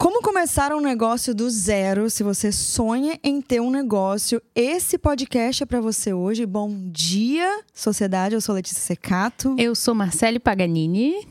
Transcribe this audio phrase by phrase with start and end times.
[0.00, 2.08] Como começar um negócio do zero?
[2.08, 6.46] Se você sonha em ter um negócio, esse podcast é para você hoje.
[6.46, 8.34] Bom dia, sociedade.
[8.34, 9.54] Eu sou Letícia Secato.
[9.58, 11.28] Eu sou Marcele Paganini.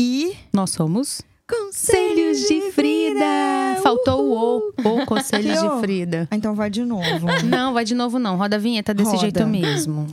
[0.00, 3.80] E nós somos Conselhos de Frida.
[3.82, 6.28] Faltou o O, o Conselhos de Frida.
[6.30, 7.26] Então vai de novo.
[7.44, 8.36] Não, vai de novo não.
[8.36, 9.20] Roda a vinheta desse Roda.
[9.20, 10.06] jeito mesmo.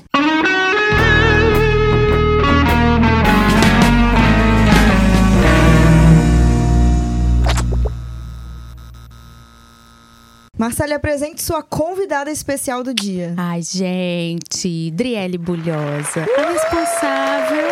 [10.63, 13.33] Marcele, apresente sua convidada especial do dia.
[13.35, 17.67] Ai, gente, Driele Bulhosa, a responsável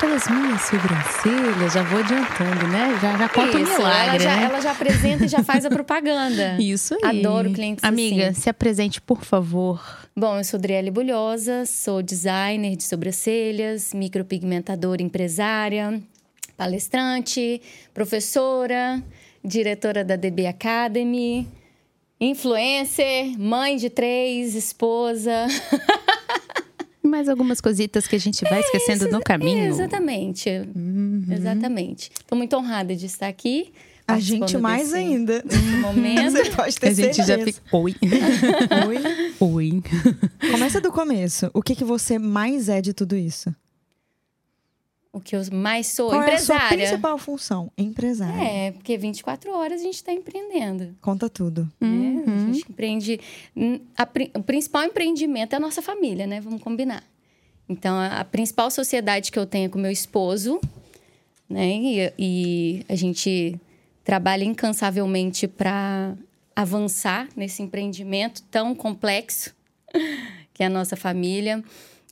[0.00, 1.74] pelas minhas sobrancelhas.
[1.74, 2.98] Já vou adiantando, né?
[3.02, 4.44] Já, já conta o Isso, milagre, ela já, né?
[4.44, 6.56] ela já apresenta e já faz a propaganda.
[6.58, 7.18] Isso aí.
[7.18, 8.40] Adoro clientes Amiga, assim.
[8.40, 9.78] se apresente, por favor.
[10.16, 16.00] Bom, eu sou Driele Bulhosa, sou designer de sobrancelhas, micropigmentadora empresária,
[16.56, 17.60] palestrante,
[17.92, 19.02] professora,
[19.44, 21.46] diretora da DB Academy,
[22.20, 25.46] influencer, mãe de três, esposa.
[27.02, 29.64] Mais algumas cositas que a gente vai esquecendo no caminho.
[29.64, 30.50] É, exatamente.
[31.30, 32.10] Exatamente.
[32.20, 33.72] Estou muito honrada de estar aqui.
[34.06, 35.42] A gente mais desse- ainda.
[35.42, 36.30] desse momento.
[36.32, 37.52] Você pode ter A gente já certeza.
[37.52, 37.76] fica.
[37.76, 37.94] Oi.
[38.88, 39.34] Oi.
[39.40, 39.82] Oi.
[40.50, 41.50] Começa do começo.
[41.52, 43.54] O que, que você mais é de tudo isso?
[45.12, 46.10] O que eu mais sou?
[46.10, 46.86] Qual é a sua empresária.
[46.86, 47.72] principal função?
[47.78, 48.42] Empresária.
[48.42, 50.94] É, porque 24 horas a gente está empreendendo.
[51.00, 51.70] Conta tudo.
[51.80, 52.24] né?
[52.26, 53.20] A gente empreende.
[53.56, 54.06] hum, a
[54.38, 56.40] o principal empreendimento é a nossa família, né?
[56.40, 57.02] Vamos combinar.
[57.68, 60.60] Então, a, a principal sociedade que eu tenho é com meu esposo,
[61.48, 61.66] né?
[61.68, 63.58] E, e a gente
[64.04, 66.14] trabalha incansavelmente para
[66.54, 69.54] avançar nesse empreendimento tão complexo
[70.52, 71.62] que é a nossa família.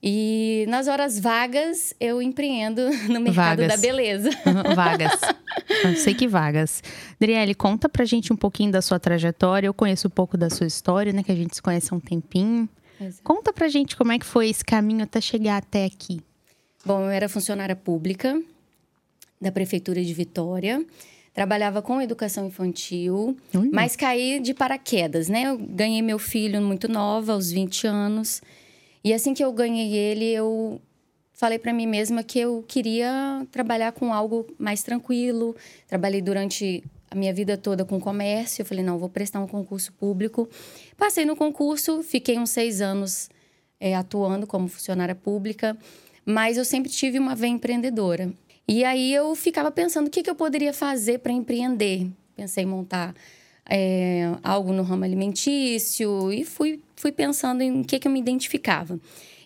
[0.08, 3.68] E nas horas vagas, eu empreendo no mercado Vagas.
[3.68, 4.30] da beleza.
[4.72, 5.20] Vagas.
[5.82, 6.80] Eu sei que vagas.
[7.18, 9.66] Driele, conta pra gente um pouquinho da sua trajetória.
[9.66, 11.24] Eu conheço um pouco da sua história, né?
[11.24, 12.68] Que a gente se conhece há um tempinho.
[13.00, 13.22] Exato.
[13.24, 16.20] Conta pra gente como é que foi esse caminho até chegar até aqui.
[16.84, 18.40] Bom, eu era funcionária pública
[19.40, 20.86] da Prefeitura de Vitória.
[21.34, 23.36] Trabalhava com educação infantil,
[23.72, 25.48] mas caí de paraquedas, né?
[25.48, 28.40] Eu ganhei meu filho muito nova, aos 20 anos.
[29.06, 30.80] E assim que eu ganhei ele, eu
[31.32, 35.54] falei para mim mesma que eu queria trabalhar com algo mais tranquilo.
[35.86, 38.62] Trabalhei durante a minha vida toda com comércio.
[38.62, 40.48] Eu falei, não, vou prestar um concurso público.
[40.96, 43.30] Passei no concurso, fiquei uns seis anos
[43.78, 45.78] é, atuando como funcionária pública,
[46.24, 48.32] mas eu sempre tive uma veia empreendedora.
[48.66, 52.10] E aí eu ficava pensando o que, que eu poderia fazer para empreender.
[52.34, 53.14] Pensei em montar
[53.68, 58.20] é, algo no ramo alimentício e fui, fui pensando em o que, que eu me
[58.20, 58.98] identificava.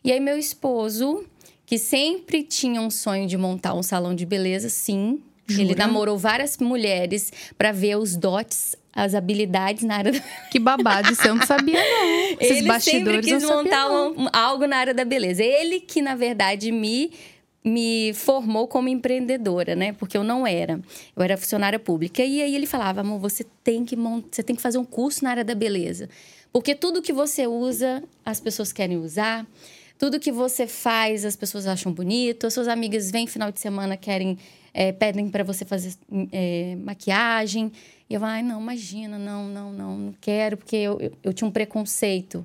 [0.04, 1.24] E aí meu esposo,
[1.66, 5.20] que sempre tinha um sonho de montar um salão de beleza, sim.
[5.48, 5.78] Ele Jura?
[5.86, 10.20] namorou várias mulheres para ver os dotes, as habilidades na área da
[10.50, 12.08] Que babado, isso eu não sabia, não.
[12.38, 13.90] Esses ele sempre bastidores eu quis não sabia, montar
[14.22, 15.42] um- algo na área da beleza.
[15.42, 17.10] Ele que, na verdade, me,
[17.64, 19.92] me formou como empreendedora, né?
[19.92, 20.80] Porque eu não era.
[21.14, 22.24] Eu era funcionária pública.
[22.24, 25.22] E aí ele falava, amor, você tem que, mon- você tem que fazer um curso
[25.24, 26.08] na área da beleza.
[26.52, 29.46] Porque tudo que você usa, as pessoas querem usar.
[29.98, 32.46] Tudo que você faz, as pessoas acham bonito.
[32.46, 34.38] As suas amigas vêm final de semana, querem,
[34.72, 35.94] é, pedem para você fazer
[36.32, 37.70] é, maquiagem.
[38.08, 41.46] E eu, ai, não, imagina, não, não, não, não quero, porque eu, eu, eu tinha
[41.46, 42.44] um preconceito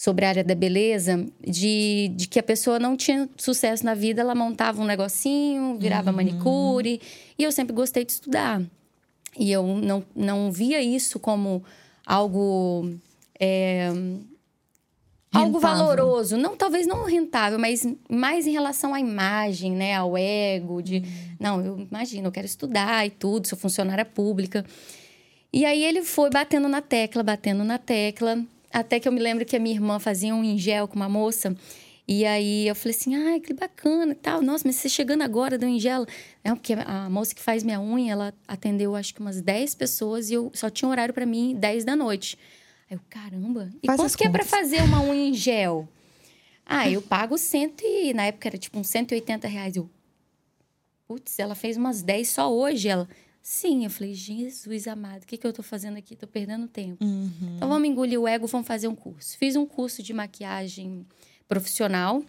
[0.00, 4.22] sobre a área da beleza, de, de que a pessoa não tinha sucesso na vida,
[4.22, 7.02] ela montava um negocinho, virava manicure.
[7.38, 8.62] E eu sempre gostei de estudar.
[9.38, 11.62] E eu não, não via isso como
[12.06, 12.90] algo.
[13.38, 13.90] é,
[15.30, 16.38] algo valoroso.
[16.38, 19.96] Não, talvez não rentável, mas mais em relação à imagem, né?
[19.96, 21.02] Ao ego, de.
[21.38, 24.64] Não, eu imagino, eu quero estudar e tudo, sou funcionária pública.
[25.52, 28.42] E aí ele foi batendo na tecla, batendo na tecla.
[28.72, 31.08] Até que eu me lembro que a minha irmã fazia um em gel com uma
[31.08, 31.54] moça.
[32.06, 34.42] E aí eu falei assim, ai, que bacana e tal.
[34.42, 36.06] Nossa, mas você chegando agora do Ingela.
[36.44, 40.28] Não, porque a moça que faz minha unha, ela atendeu acho que umas 10 pessoas
[40.30, 42.36] e eu só tinha horário pra mim 10 da noite.
[42.90, 44.58] Aí eu, caramba, e Faz quanto que é pra contas.
[44.58, 45.88] fazer uma unha em gel?
[46.72, 48.14] Ah, eu pago cento e...
[48.14, 49.74] Na época era tipo uns 180 reais.
[49.74, 49.90] Eu,
[51.08, 52.88] putz, ela fez umas 10 só hoje.
[52.88, 53.08] Ela,
[53.42, 53.84] sim.
[53.84, 56.14] Eu falei, Jesus amado, o que, que eu tô fazendo aqui?
[56.16, 57.04] Tô perdendo tempo.
[57.04, 57.30] Uhum.
[57.56, 59.36] Então vamos engolir o ego, vamos fazer um curso.
[59.38, 61.06] Fiz um curso de maquiagem
[61.48, 62.22] profissional.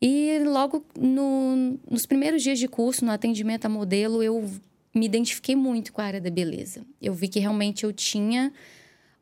[0.00, 4.44] E logo no- nos primeiros dias de curso, no atendimento a modelo, eu
[4.94, 6.84] me identifiquei muito com a área da beleza.
[7.00, 8.52] Eu vi que realmente eu tinha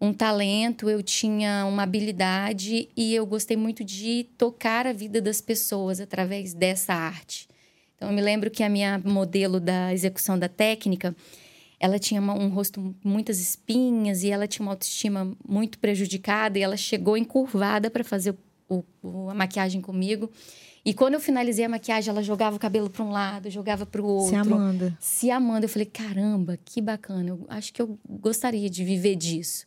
[0.00, 5.40] um talento, eu tinha uma habilidade e eu gostei muito de tocar a vida das
[5.40, 7.48] pessoas através dessa arte.
[7.96, 11.14] Então, eu me lembro que a minha modelo da execução da técnica,
[11.78, 16.62] ela tinha uma, um rosto muitas espinhas e ela tinha uma autoestima muito prejudicada e
[16.62, 18.34] ela chegou encurvada para fazer
[18.68, 20.30] o, o, a maquiagem comigo.
[20.84, 24.02] E quando eu finalizei a maquiagem, ela jogava o cabelo para um lado, jogava para
[24.02, 24.30] o outro.
[24.30, 24.96] Se amando.
[25.00, 25.64] Se amando.
[25.64, 27.30] Eu falei, caramba, que bacana.
[27.30, 29.64] Eu acho que eu gostaria de viver disso.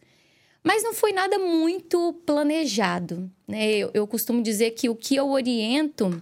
[0.64, 3.32] Mas não foi nada muito planejado.
[3.48, 3.72] Né?
[3.72, 6.22] Eu, eu costumo dizer que o que eu oriento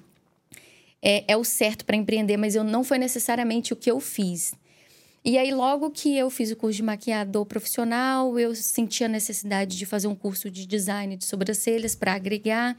[1.05, 4.53] é, é o certo para empreender, mas eu não foi necessariamente o que eu fiz.
[5.23, 9.77] E aí, logo que eu fiz o curso de maquiador profissional, eu senti a necessidade
[9.77, 12.75] de fazer um curso de design de sobrancelhas para agregar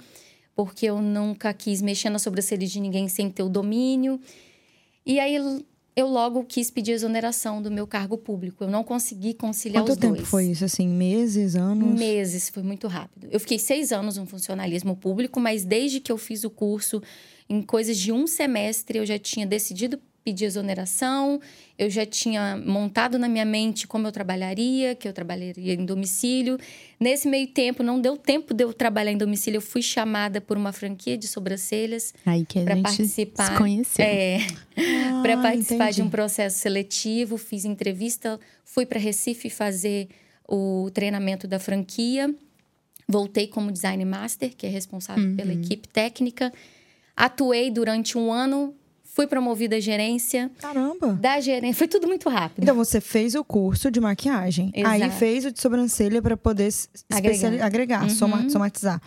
[0.56, 4.18] porque eu nunca quis mexer na sobrancelha de ninguém sem ter o domínio.
[5.04, 5.36] E aí
[5.94, 8.64] eu logo quis pedir exoneração do meu cargo público.
[8.64, 10.10] Eu não consegui conciliar Quanto os dois.
[10.12, 10.64] Quanto tempo foi isso?
[10.64, 11.98] Assim, meses, anos?
[12.00, 13.28] Meses, foi muito rápido.
[13.30, 17.02] Eu fiquei seis anos no funcionalismo público, mas desde que eu fiz o curso,
[17.48, 21.40] em coisas de um semestre, eu já tinha decidido pedir exoneração,
[21.78, 26.58] eu já tinha montado na minha mente como eu trabalharia, que eu trabalharia em domicílio.
[26.98, 30.56] Nesse meio tempo, não deu tempo de eu trabalhar em domicílio, eu fui chamada por
[30.56, 32.12] uma franquia de sobrancelhas
[32.64, 33.52] para participar.
[33.52, 34.04] Se conheceu.
[34.04, 34.38] É,
[34.76, 35.96] ah, para participar entendi.
[35.96, 40.08] de um processo seletivo, fiz entrevista, fui para Recife fazer
[40.48, 42.34] o treinamento da franquia.
[43.08, 45.36] Voltei como design master, que é responsável uhum.
[45.36, 46.52] pela equipe técnica.
[47.16, 48.74] Atuei durante um ano
[49.16, 50.50] Fui promovida à gerência.
[50.58, 51.14] Caramba!
[51.14, 51.74] Da gerência.
[51.74, 52.62] Foi tudo muito rápido.
[52.62, 54.70] Então você fez o curso de maquiagem.
[54.74, 54.94] Exato.
[54.94, 56.68] Aí fez o de sobrancelha para poder
[57.10, 58.10] agregar, agregar uhum.
[58.10, 59.00] soma, somatizar.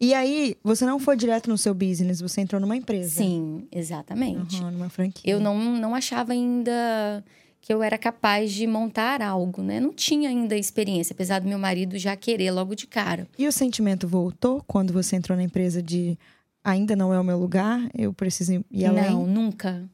[0.00, 3.22] E aí, você não foi direto no seu business, você entrou numa empresa.
[3.22, 4.60] Sim, exatamente.
[4.60, 5.32] Uhum, numa franquia.
[5.32, 7.22] Eu não, não achava ainda
[7.60, 9.78] que eu era capaz de montar algo, né?
[9.78, 13.28] Não tinha ainda experiência, apesar do meu marido já querer logo de cara.
[13.38, 16.18] E o sentimento voltou quando você entrou na empresa de
[16.64, 19.10] ainda não é o meu lugar, eu preciso ir além?
[19.10, 19.88] Não, nunca.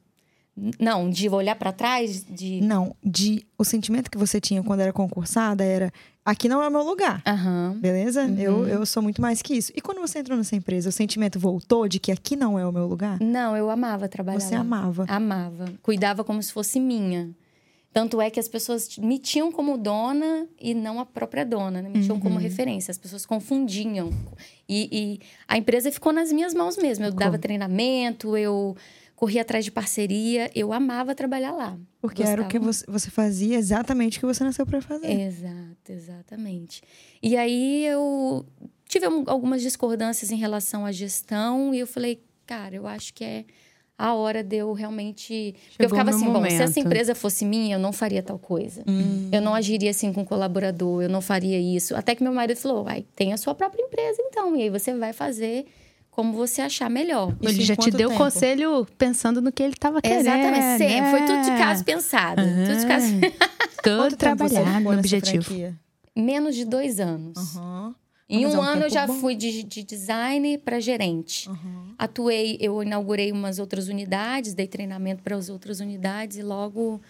[0.79, 4.91] Não, de olhar para trás, de Não, de o sentimento que você tinha quando era
[4.91, 5.91] concursada era
[6.25, 7.23] aqui não é o meu lugar.
[7.25, 7.79] Uhum.
[7.79, 8.23] Beleza?
[8.23, 8.37] Uhum.
[8.37, 9.71] Eu, eu sou muito mais que isso.
[9.75, 12.71] E quando você entrou nessa empresa, o sentimento voltou de que aqui não é o
[12.71, 13.19] meu lugar?
[13.21, 14.39] Não, eu amava trabalhar.
[14.39, 14.61] Você lá.
[14.61, 15.05] amava.
[15.07, 15.65] Amava.
[15.81, 17.29] Cuidava como se fosse minha.
[17.91, 21.89] Tanto é que as pessoas me tinham como dona e não a própria dona, né?
[21.89, 22.21] me tinham uhum.
[22.21, 22.91] como referência.
[22.91, 24.11] As pessoas confundiam.
[24.67, 27.05] E, e, a empresa ficou nas minhas mãos mesmo.
[27.05, 28.77] Eu dava treinamento, eu
[29.15, 30.51] corria atrás de parceria.
[30.53, 31.79] Eu amava trabalhar lá.
[31.99, 32.41] Porque Gostava.
[32.41, 35.11] era o que você, você fazia exatamente o que você nasceu para fazer.
[35.11, 36.83] Exato, exatamente.
[37.23, 38.45] E aí eu
[38.87, 43.45] tive algumas discordâncias em relação à gestão e eu falei, cara, eu acho que é
[43.99, 45.53] a hora de eu realmente.
[45.71, 46.51] Porque eu ficava assim, momento.
[46.51, 48.81] bom, se essa empresa fosse minha, eu não faria tal coisa.
[48.87, 49.27] Hum.
[49.29, 51.93] Eu não agiria assim com um colaborador, eu não faria isso.
[51.95, 54.93] Até que meu marido falou: vai, tem a sua própria empresa então, e aí você
[54.93, 55.65] vai fazer
[56.09, 57.35] como você achar melhor.
[57.41, 58.23] Ele Isso já te deu tempo?
[58.23, 60.21] conselho pensando no que ele estava querendo.
[60.21, 61.01] Exatamente, sempre.
[61.01, 61.11] né?
[61.11, 62.41] Foi tudo de caso pensado.
[62.41, 62.65] Uhum.
[62.65, 63.05] Tudo de caso.
[63.83, 65.43] Todo trabalhado no objetivo.
[65.43, 65.75] Franquia?
[66.15, 67.55] Menos de dois anos.
[67.55, 67.93] Uhum.
[68.29, 69.15] Em Mas um é um ano eu já bom.
[69.15, 71.49] fui de, de design para gerente.
[71.49, 71.95] Uhum.
[71.97, 77.01] Atuei, eu inaugurei umas outras unidades, dei treinamento para as outras unidades e logo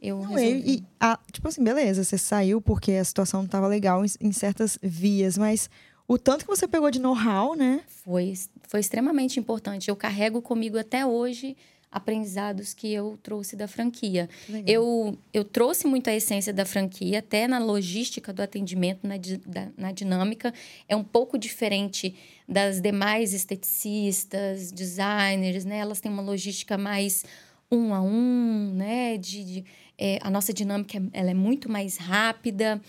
[0.00, 0.62] eu Não, resolvi.
[0.78, 4.32] e, ah, tipo assim, beleza, você saiu porque a situação não estava legal em, em
[4.32, 5.68] certas vias, mas
[6.08, 7.82] o tanto que você pegou de know-how, né?
[7.86, 8.32] Foi,
[8.66, 9.88] foi extremamente importante.
[9.90, 11.54] Eu carrego comigo até hoje
[11.92, 14.28] aprendizados que eu trouxe da franquia.
[14.48, 14.64] Legal.
[14.66, 19.68] Eu, eu trouxe muito a essência da franquia, até na logística do atendimento, na, da-
[19.76, 20.54] na dinâmica.
[20.88, 22.14] É um pouco diferente
[22.48, 25.78] das demais esteticistas, designers, né?
[25.78, 27.24] Elas têm uma logística mais
[27.70, 29.16] um a um, né?
[29.18, 29.64] De, de-
[29.98, 32.80] é, a nossa dinâmica ela é muito mais rápida.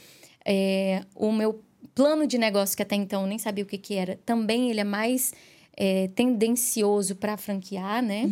[0.46, 1.62] É, o meu
[1.96, 4.80] plano de negócio, que até então eu nem sabia o que, que era, também ele
[4.80, 5.34] é mais
[5.78, 8.30] é, tendencioso para franquear, né?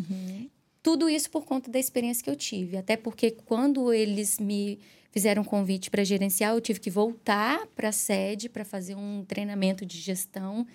[0.83, 2.77] Tudo isso por conta da experiência que eu tive.
[2.77, 4.79] Até porque quando eles me
[5.11, 9.23] fizeram um convite para gerenciar, eu tive que voltar para a sede para fazer um
[9.25, 10.65] treinamento de gestão.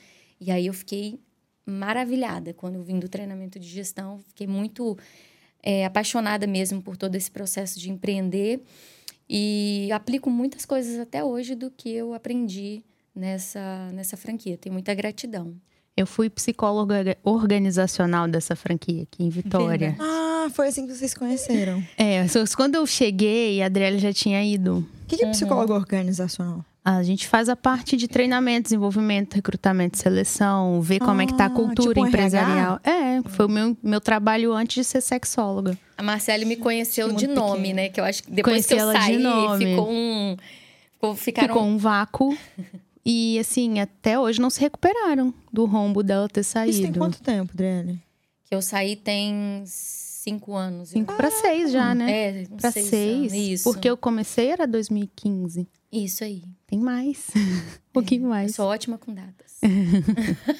[0.40, 1.18] E aí eu fiquei
[1.64, 4.20] maravilhada quando eu vim do treinamento de gestão.
[4.28, 4.96] Fiquei muito
[5.62, 8.60] é, apaixonada mesmo por todo esse processo de empreender.
[9.28, 14.56] E aplico muitas coisas até hoje do que eu aprendi nessa, nessa franquia.
[14.56, 15.56] Tenho muita gratidão.
[15.96, 19.96] Eu fui psicóloga organizacional dessa franquia aqui em Vitória.
[19.98, 21.82] Ah, foi assim que vocês conheceram.
[21.96, 24.86] É, quando eu cheguei, a Adriele já tinha ido.
[25.04, 26.62] O que, que é psicólogo organizacional?
[26.84, 31.44] A gente faz a parte de treinamento, desenvolvimento, recrutamento, seleção, ver como é que tá
[31.44, 32.78] a Ah, cultura tipo um empresarial.
[32.84, 35.76] É, foi o meu, meu trabalho antes de ser sexóloga.
[35.96, 37.74] A Marcele me conheceu Muito de nome, pequena.
[37.82, 37.88] né?
[37.88, 39.66] Que eu acho que depois Conheci que eu ela de saí, nome.
[39.66, 40.36] ficou um.
[40.92, 42.36] Ficou, ficaram Ficou um vácuo.
[43.08, 46.72] E assim, até hoje não se recuperaram do rombo dela ter saído.
[46.72, 48.00] Isso tem quanto tempo, Adriele?
[48.44, 50.88] Que eu saí tem cinco anos.
[50.88, 52.10] Cinco para seis já, né?
[52.42, 52.86] É, Pra seis.
[52.88, 53.18] seis.
[53.32, 53.64] anos, Isso.
[53.64, 55.68] Porque eu comecei era 2015.
[55.92, 56.42] Isso aí.
[56.66, 57.28] Tem mais.
[57.36, 58.54] um pouquinho Eu mais.
[58.56, 59.56] sou ótima com datas.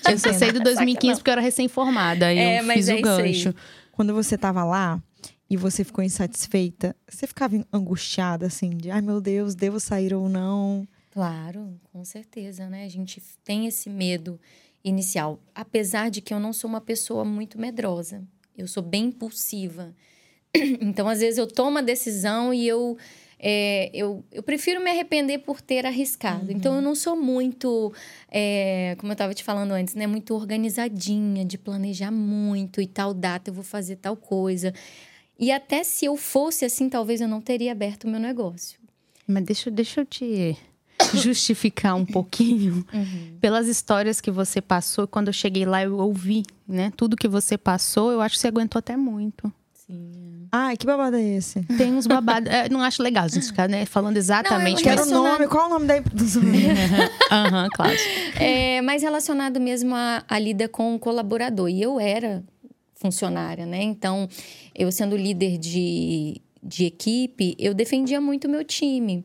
[0.09, 2.27] Eu só sei do 2015 porque eu era recém-formada.
[2.27, 3.33] Aí É, eu mas fiz é o isso aí.
[3.33, 3.55] gancho.
[3.91, 5.03] Quando você tava lá
[5.51, 10.29] e você ficou insatisfeita, você ficava angustiada, assim, de ai meu Deus, devo sair ou
[10.29, 10.87] não?
[11.17, 12.85] Claro, com certeza, né?
[12.85, 14.39] A gente tem esse medo
[14.85, 15.41] inicial.
[15.55, 18.23] Apesar de que eu não sou uma pessoa muito medrosa.
[18.55, 19.95] Eu sou bem impulsiva.
[20.83, 22.99] Então, às vezes, eu tomo a decisão e eu.
[23.39, 26.53] é, eu, eu prefiro me arrepender por ter arriscado.
[26.53, 27.95] Então, eu não sou muito,
[28.31, 30.07] é, como eu estava te falando antes, né?
[30.07, 34.75] Muito organizadinha, de planejar muito e tal data eu vou fazer tal coisa.
[35.39, 38.79] E até se eu fosse assim, talvez eu não teria aberto o meu negócio.
[39.27, 40.57] Mas deixa, deixa eu te
[41.15, 42.85] justificar um pouquinho.
[43.41, 46.93] Pelas histórias que você passou, quando eu cheguei lá, eu ouvi, né?
[46.97, 49.53] Tudo que você passou, eu acho que você aguentou até muito.
[49.87, 50.49] Sim.
[50.51, 51.61] Ai, que babado é esse?
[51.77, 52.51] Tem uns babados.
[52.51, 54.83] é, não acho legal a gente ficar né, falando exatamente.
[54.85, 55.11] Não, eu Quero o mas...
[55.11, 56.41] relacionado- nome, qual o nome da empresa?
[57.31, 57.97] Aham, claro.
[58.41, 61.69] É mais relacionado mesmo à, à lida com o colaborador.
[61.69, 62.43] E eu era
[62.95, 63.83] funcionária, né?
[63.83, 64.29] Então,
[64.75, 69.25] eu sendo líder de, de equipe, eu defendia muito o meu time.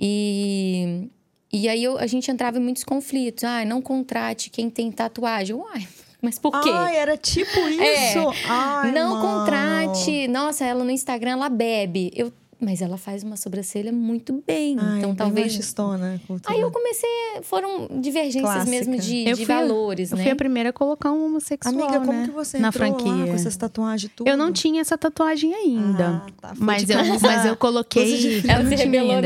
[0.00, 1.08] E,
[1.52, 3.44] e aí eu- a gente entrava em muitos conflitos.
[3.44, 5.56] Ah, não contrate quem tem tatuagem.
[5.56, 5.86] Uai,
[6.22, 6.70] mas por quê?
[6.72, 7.80] Ai, era tipo isso.
[7.82, 8.34] É.
[8.46, 9.22] Ai, não mano.
[9.40, 10.28] contrate.
[10.28, 12.12] Nossa, ela no Instagram ela bebe.
[12.14, 14.76] Eu, mas ela faz uma sobrancelha muito bem.
[14.80, 15.46] Ai, então bem talvez.
[15.52, 16.20] machistona.
[16.46, 17.08] Aí eu comecei,
[17.42, 18.68] foram divergências Clássica.
[18.70, 20.24] mesmo de, Eu de fui valores, Eu né?
[20.24, 22.24] fui a primeira a colocar um homossexual, Amiga, como né?
[22.26, 23.26] que você na franquia.
[23.26, 24.26] com essas tatuagens tudo?
[24.28, 26.24] Eu não tinha essa tatuagem ainda.
[26.26, 26.54] Ah, tá.
[26.58, 28.42] Mas eu, mas eu coloquei.
[28.48, 29.20] Ela eu se rebelou.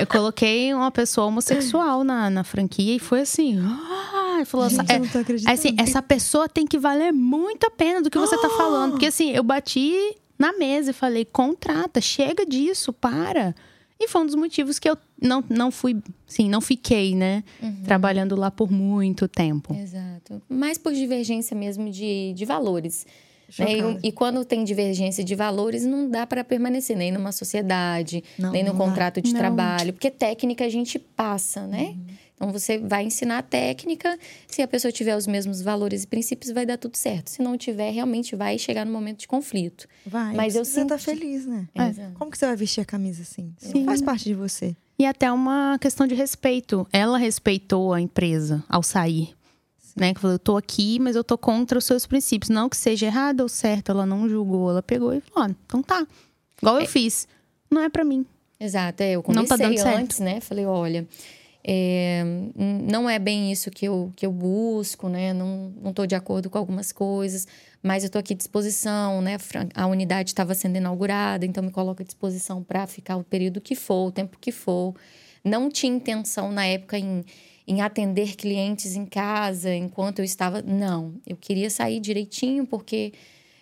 [0.00, 3.58] Eu coloquei uma pessoa homossexual na, na franquia e foi assim.
[3.60, 5.52] Ah, falou, Gente, é, eu não tô acreditando.
[5.54, 8.92] assim, essa pessoa tem que valer muito a pena do que você tá falando.
[8.92, 9.94] Porque assim, eu bati
[10.38, 13.54] na mesa e falei, contrata, chega disso, para.
[14.00, 17.42] E foi um dos motivos que eu não, não fui, sim, não fiquei, né?
[17.84, 19.74] Trabalhando lá por muito tempo.
[19.74, 20.40] Exato.
[20.48, 23.04] Mais por divergência mesmo de, de valores.
[23.58, 23.98] Né?
[24.02, 28.50] E, e quando tem divergência de valores, não dá para permanecer nem numa sociedade, Não,
[28.52, 29.38] nem no contrato de Não.
[29.40, 31.96] trabalho, porque técnica a gente passa, né?
[32.34, 36.52] Então você vai ensinar a técnica, se a pessoa tiver os mesmos valores e princípios,
[36.52, 37.30] vai dar tudo certo.
[37.30, 39.88] Se não tiver, realmente vai chegar no momento de conflito.
[40.06, 41.66] Vai, Mas eu você tá senti- feliz, né?
[41.74, 42.12] Exato.
[42.14, 43.52] Como que você vai vestir a camisa assim?
[43.58, 43.78] Sim.
[43.80, 44.76] Não faz parte de você.
[44.96, 46.86] E até uma questão de respeito.
[46.92, 49.30] Ela respeitou a empresa ao sair.
[49.98, 50.14] Né?
[50.14, 52.48] Que falou, eu tô aqui, mas eu tô contra os seus princípios.
[52.50, 54.70] Não que seja errado ou certo, ela não julgou.
[54.70, 56.06] Ela pegou e falou, ó, então tá.
[56.60, 57.26] Igual eu fiz.
[57.70, 58.24] Não é pra mim.
[58.60, 59.96] Exato, é, eu Não comecei tá dando certo.
[59.98, 60.40] antes, né?
[60.40, 61.06] Falei, olha,
[61.62, 62.52] é, n-
[62.90, 65.32] não é bem isso que eu, que eu busco, né?
[65.32, 67.46] Não, não tô de acordo com algumas coisas,
[67.82, 69.36] mas eu tô aqui à disposição, né?
[69.74, 73.74] A unidade estava sendo inaugurada, então me coloco à disposição para ficar o período que
[73.74, 74.94] for, o tempo que for.
[75.44, 77.24] Não tinha intenção na época em,
[77.68, 80.62] em atender clientes em casa enquanto eu estava.
[80.62, 83.12] Não, eu queria sair direitinho, porque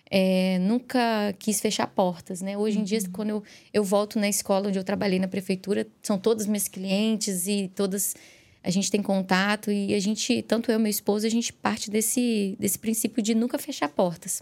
[0.09, 2.57] é, nunca quis fechar portas, né?
[2.57, 6.17] Hoje em dia, quando eu, eu volto na escola onde eu trabalhei na prefeitura, são
[6.17, 8.15] todas minhas clientes e todas
[8.63, 11.91] a gente tem contato e a gente, tanto eu e meu esposo, a gente parte
[11.91, 14.41] desse, desse princípio de nunca fechar portas.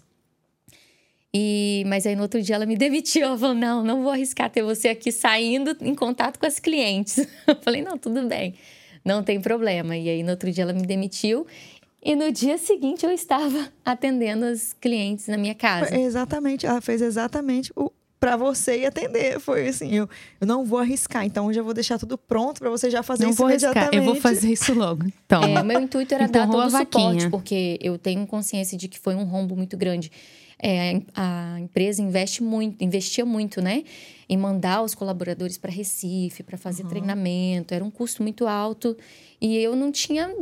[1.33, 3.23] E, mas aí no outro dia ela me demitiu.
[3.23, 7.17] Ela falou: não, não vou arriscar ter você aqui saindo em contato com as clientes.
[7.47, 8.53] Eu falei: não, tudo bem,
[9.05, 9.95] não tem problema.
[9.95, 11.45] E aí no outro dia ela me demitiu.
[12.03, 15.95] E no dia seguinte eu estava atendendo as clientes na minha casa.
[15.97, 19.39] Exatamente, ela fez exatamente o para você ir atender.
[19.39, 20.09] Foi assim, eu,
[20.41, 23.23] eu não vou arriscar, então hoje eu vou deixar tudo pronto para você já fazer
[23.23, 24.07] não isso vou arriscar, imediatamente.
[24.07, 25.05] eu vou fazer isso logo.
[25.05, 28.75] Então, É, o meu intuito era dar Empurrou todo o suporte, porque eu tenho consciência
[28.77, 30.11] de que foi um rombo muito grande.
[30.61, 33.83] É, a empresa investe muito, investia muito, né?
[34.27, 37.73] Em mandar os colaboradores para Recife, para fazer treinamento.
[37.73, 38.97] Era um custo muito alto.
[39.39, 40.33] E eu não tinha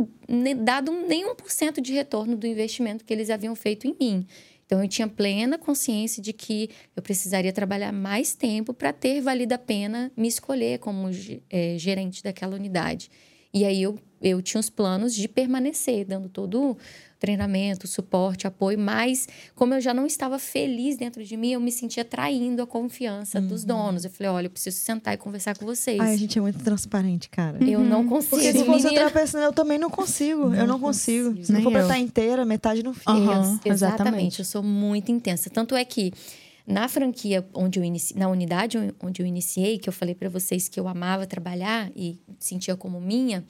[0.63, 4.27] dado nenhum por cento de retorno do investimento que eles haviam feito em mim.
[4.65, 9.53] Então, eu tinha plena consciência de que eu precisaria trabalhar mais tempo para ter valido
[9.53, 11.09] a pena me escolher como
[11.49, 13.11] eh, gerente daquela unidade.
[13.53, 16.77] E aí, eu, eu tinha os planos de permanecer, dando todo o
[17.19, 18.77] treinamento, suporte, apoio.
[18.79, 22.67] Mas, como eu já não estava feliz dentro de mim, eu me sentia traindo a
[22.67, 24.03] confiança dos donos.
[24.03, 25.99] Eu falei, olha, eu preciso sentar e conversar com vocês.
[25.99, 27.63] Ai, a gente é muito transparente, cara.
[27.63, 28.29] Eu não consigo.
[28.37, 30.53] Porque se fosse outra pessoa, eu também não consigo.
[30.53, 31.29] eu não consigo.
[31.29, 31.45] consigo.
[31.45, 33.11] Se não for pra estar inteira, metade não fica.
[33.11, 33.71] Ex- exatamente.
[33.73, 34.39] Exatamente.
[34.39, 35.49] Eu sou muito intensa.
[35.49, 36.11] Tanto é que
[36.67, 40.67] na franquia onde eu iniciei, na unidade onde eu iniciei, que eu falei para vocês
[40.69, 43.43] que eu amava trabalhar e sentia como minha,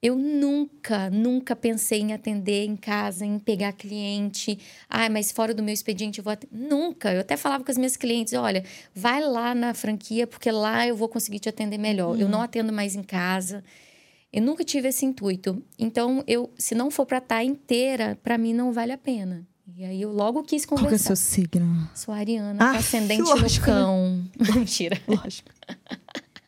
[0.00, 4.56] Eu nunca, nunca pensei em atender em casa, em pegar cliente.
[4.88, 6.56] Ah, mas fora do meu expediente eu vou atender.
[6.56, 7.12] Nunca.
[7.12, 8.64] Eu até falava com as minhas clientes: olha,
[8.94, 12.18] vai lá na franquia, porque lá eu vou conseguir te atender melhor.
[12.18, 13.64] Eu não atendo mais em casa.
[14.32, 15.60] Eu nunca tive esse intuito.
[15.78, 19.44] Então, eu, se não for para estar inteira, para mim não vale a pena.
[19.76, 21.14] E aí eu logo quis Qual que é o conversar.
[21.14, 21.90] seu signo?
[21.94, 24.24] Sou ariana, Ah, ascendente lógico, no cão.
[24.54, 25.00] Mentira.
[25.08, 25.50] Lógico.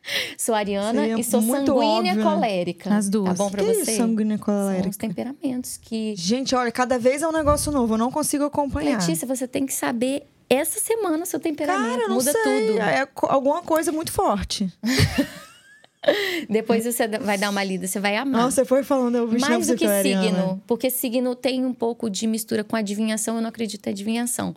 [0.37, 2.23] Sou ariana Seria e sou sanguínea óbvio, né?
[2.23, 2.95] colérica.
[2.95, 3.29] As duas.
[3.37, 3.81] Tá bom pra que você?
[3.81, 4.89] isso, sanguínea São colérica?
[4.89, 6.15] os temperamentos que.
[6.17, 7.93] Gente, olha, cada vez é um negócio novo.
[7.93, 8.99] Eu não consigo acompanhar.
[8.99, 11.95] Letícia, você tem que saber essa semana seu temperamento.
[11.97, 12.41] Cara, não Muda sei.
[12.67, 12.79] tudo.
[12.81, 14.67] É co- alguma coisa muito forte.
[16.49, 18.41] Depois você vai dar uma lida, você vai amar.
[18.41, 20.23] Nossa, você foi falando, eu Mais do que é ariana.
[20.27, 24.55] signo, porque signo tem um pouco de mistura com adivinhação, eu não acredito em adivinhação.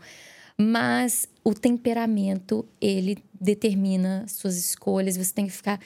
[0.58, 5.78] Mas o temperamento, ele determina suas escolhas, você tem que ficar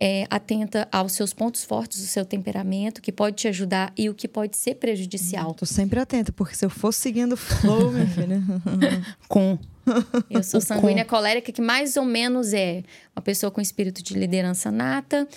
[0.00, 4.14] é, atenta aos seus pontos fortes do seu temperamento, que pode te ajudar e o
[4.14, 5.54] que pode ser prejudicial.
[5.54, 8.42] Tô sempre atenta, porque se eu for seguindo o flow, minha filha.
[9.28, 9.56] Com.
[10.30, 12.82] Eu sou sanguínea colérica, que mais ou menos é
[13.14, 15.28] uma pessoa com espírito de liderança nata,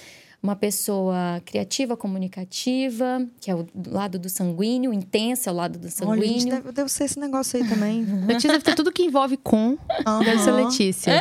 [0.46, 5.88] uma pessoa criativa, comunicativa, que é o lado do sanguíneo, intensa é o lado do
[6.06, 6.56] Olha, gente, sanguíneo.
[6.56, 8.04] deve, deve ser esse negócio aí também.
[8.26, 9.78] Letícia deve ter tudo que envolve com.
[10.24, 10.52] Deve ser.
[10.52, 11.20] Letícia.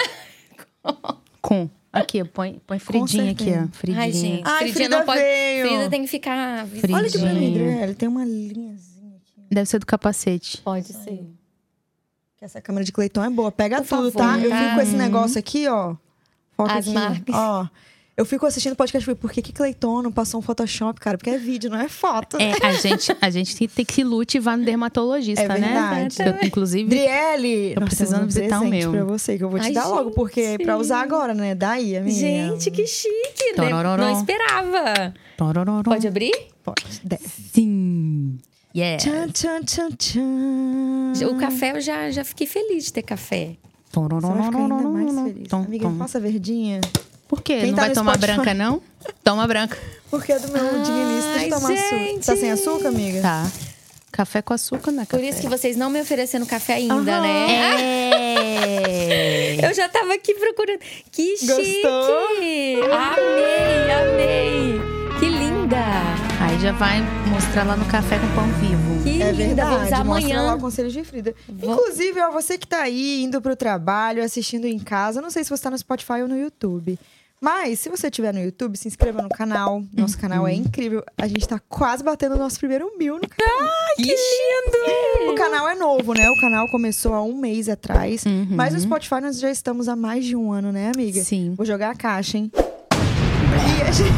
[1.40, 1.68] Com.
[1.92, 3.68] Aqui, põe, põe Fridinha aqui, ó.
[3.72, 4.02] Fridinha.
[4.02, 5.20] Ai, gente, Ai, Fridinha Frida não pode.
[5.20, 5.68] veio.
[5.68, 6.66] Frida tem que ficar.
[6.66, 6.94] Frida.
[6.96, 7.82] Olha que pra mim, Fridinha.
[7.84, 9.42] ele tem uma linhazinha aqui.
[9.50, 10.60] Deve ser do capacete.
[10.62, 11.24] Pode ser.
[12.38, 13.52] Que essa câmera de Cleiton é boa.
[13.52, 14.38] Pega Por tudo, favor, tá?
[14.44, 14.58] Eu tá?
[14.58, 15.94] fico com esse negócio aqui, ó.
[16.56, 16.94] Foca As aqui.
[16.94, 17.34] marcas.
[17.34, 17.68] Ó.
[18.16, 21.18] Eu fico assistindo podcast e por que que Cleiton não passou um Photoshop, cara?
[21.18, 22.36] Porque é vídeo, não é foto.
[22.40, 25.48] É, a gente, a gente tem- tem que se lute e vá no dermatologista, É
[25.48, 25.54] né?
[25.58, 26.16] verdade.
[26.22, 27.74] Eu, inclusive, Driele!
[27.74, 28.92] Tô nós precisando um visitar o meu.
[28.92, 31.56] pra você, que eu vou te Ai, dar logo, porque é pra usar agora, né?
[31.56, 32.16] Daí, amiga.
[32.16, 33.68] Gente, que chique, né?
[33.68, 33.96] Torororó.
[33.96, 35.12] Não esperava.
[35.36, 35.82] Torororó.
[35.82, 36.32] Pode abrir?
[36.62, 36.84] Pode.
[37.52, 38.38] Sim.
[38.76, 38.96] Yeah.
[38.98, 41.28] Tchan, tchan, tchan, tchan.
[41.30, 43.56] O café, eu já, já fiquei feliz de ter café.
[43.92, 45.48] Você vai ficar ainda mais feliz.
[45.48, 45.96] Tom, Amiga, tom.
[45.96, 46.80] passa verdinha.
[47.34, 47.60] Por quê?
[47.60, 48.34] Quem não tá vai tomar Spotify?
[48.36, 48.80] branca, não?
[49.24, 49.76] Toma branca.
[50.10, 52.24] Porque é do meu digníssimo de tomar açúcar.
[52.26, 53.20] Tá sem açúcar, amiga?
[53.20, 53.50] Tá.
[54.12, 55.04] Café com açúcar, né?
[55.10, 57.20] Por isso que vocês não me ofereceram café ainda, Aham.
[57.22, 57.46] né?
[59.58, 59.58] É.
[59.68, 60.78] Eu já tava aqui procurando.
[61.10, 61.82] Que chique!
[61.82, 62.26] Gostou?
[62.92, 64.80] Amei, amei!
[65.18, 65.76] Que linda!
[66.40, 69.02] Aí já vai mostrar lá no café com pão vivo.
[69.02, 69.64] Que É linda!
[69.64, 70.54] verdade, Vou usar mostra lá amanhã.
[70.56, 71.34] o conselho de Frida.
[71.48, 75.50] Inclusive, ó, você que tá aí, indo pro trabalho, assistindo em casa, não sei se
[75.50, 76.98] você tá no Spotify ou no YouTube.
[77.44, 79.84] Mas, se você estiver no YouTube, se inscreva no canal.
[79.94, 81.04] Nosso canal é incrível.
[81.18, 83.68] A gente tá quase batendo o nosso primeiro mil no canal.
[83.96, 85.30] Que lindo!
[85.30, 86.26] O canal é novo, né?
[86.30, 88.24] O canal começou há um mês atrás.
[88.24, 88.46] Uhum.
[88.52, 91.22] Mas no Spotify nós já estamos há mais de um ano, né, amiga?
[91.22, 91.52] Sim.
[91.54, 92.50] Vou jogar a caixa, hein?
[92.56, 94.10] E a, gente...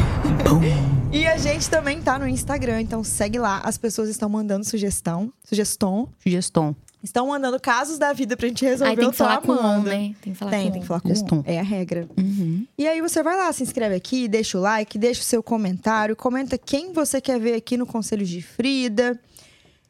[1.10, 3.60] e a gente também tá no Instagram, então segue lá.
[3.64, 6.08] As pessoas estão mandando sugestão, sugestão.
[6.22, 6.76] Sugestão.
[7.06, 8.90] Estão mandando casos da vida pra gente resolver.
[8.90, 10.16] Aí tem que falar com o homem.
[10.20, 11.42] Tem que falar Tem, com tem que o falar com um.
[11.46, 12.08] É a regra.
[12.18, 12.66] Uhum.
[12.76, 16.16] E aí você vai lá, se inscreve aqui, deixa o like, deixa o seu comentário,
[16.16, 19.16] comenta quem você quer ver aqui no Conselho de Frida.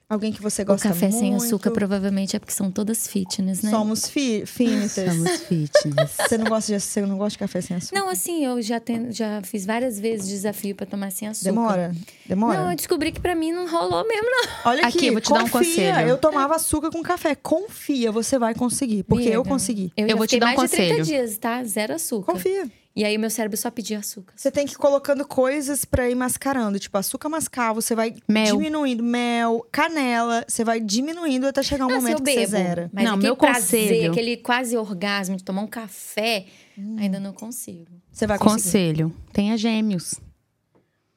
[0.08, 1.18] Alguém que você O gosta café muito.
[1.18, 3.70] sem açúcar provavelmente é porque são todas fitness, né?
[3.72, 4.94] Somos fi finitas.
[5.12, 6.12] Somos fitness.
[6.28, 7.98] Você não gosta de você não gosta de café sem açúcar?
[7.98, 11.50] Não, assim, eu já, ten- já fiz várias vezes desafio pra tomar sem açúcar.
[11.50, 11.92] Demora?
[12.24, 12.60] Demora?
[12.62, 14.48] Não, eu descobri que pra mim não rolou mesmo, não.
[14.66, 15.90] Olha aqui, Aqui, vou te dar um confia.
[15.92, 16.08] conselho.
[16.08, 17.34] Eu tomava açúcar com café.
[17.34, 19.02] Confia, você vai conseguir.
[19.02, 19.92] Porque eu Amiga, consegui.
[19.96, 21.04] Eu, Eu vou te dar um mais de 30 conselho.
[21.04, 21.64] dias, tá?
[21.64, 22.32] Zero açúcar.
[22.32, 22.70] Confia.
[22.96, 24.32] E aí, meu cérebro só pedia açúcar.
[24.34, 26.78] Você tem que ir colocando coisas pra ir mascarando.
[26.78, 28.56] Tipo, açúcar mascavo, você vai Mel.
[28.56, 29.02] diminuindo.
[29.02, 30.42] Mel, canela.
[30.48, 32.90] Você vai diminuindo até chegar um Não, se momento eu que você zera.
[32.94, 36.46] Mas Não, aquele meu prazer, conselho- aquele quase orgasmo de tomar um café,
[36.96, 37.84] ainda não consigo.
[38.10, 38.62] Você vai conseguir.
[38.64, 39.16] Conselho.
[39.30, 40.14] Tenha gêmeos.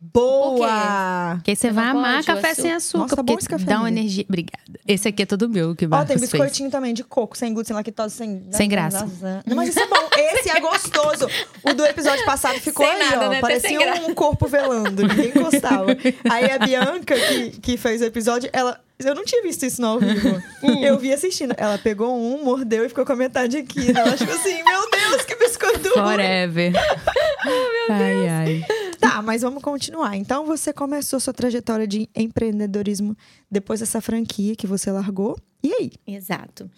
[0.02, 1.36] Boa!
[1.36, 3.00] Porque você vai amar café sem açúcar.
[3.00, 4.24] Nossa, bom porque esse café, dá uma energia.
[4.28, 4.80] Obrigada.
[4.88, 6.32] Esse aqui é todo meu que Ó, Marcos tem fez.
[6.32, 8.48] biscoitinho também de coco, sem glúten, lactose, sem...
[8.50, 9.06] Sem graça.
[9.46, 10.10] Não, mas esse é bom.
[10.18, 11.28] Esse é gostoso.
[11.64, 13.30] O do episódio passado ficou Sem aí, nada, ó.
[13.30, 13.42] né?
[13.42, 15.06] Parecia sem um corpo velando.
[15.06, 15.88] Ninguém gostava.
[16.30, 18.80] Aí a Bianca, que, que fez o episódio, ela...
[18.98, 20.42] Eu não tinha visto isso no ao vivo.
[20.62, 20.84] Hum.
[20.84, 21.54] Eu vi assistindo.
[21.58, 23.92] Ela pegou um, mordeu e ficou com a metade aqui.
[23.98, 25.90] Ela tipo assim, meu Deus, que biscoito.
[25.92, 26.74] Forever.
[27.90, 28.66] Ai, ai.
[29.00, 30.16] Tá, mas vamos continuar.
[30.18, 33.16] Então, você começou sua trajetória de empreendedorismo
[33.50, 35.38] depois dessa franquia que você largou.
[35.64, 35.92] E aí?
[36.06, 36.70] Exato.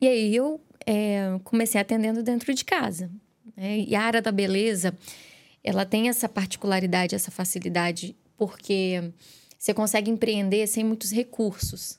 [0.00, 3.10] E aí, eu é, comecei atendendo dentro de casa.
[3.56, 3.80] né?
[3.80, 4.96] E a área da beleza,
[5.62, 9.12] ela tem essa particularidade, essa facilidade, porque
[9.58, 11.98] você consegue empreender sem muitos recursos.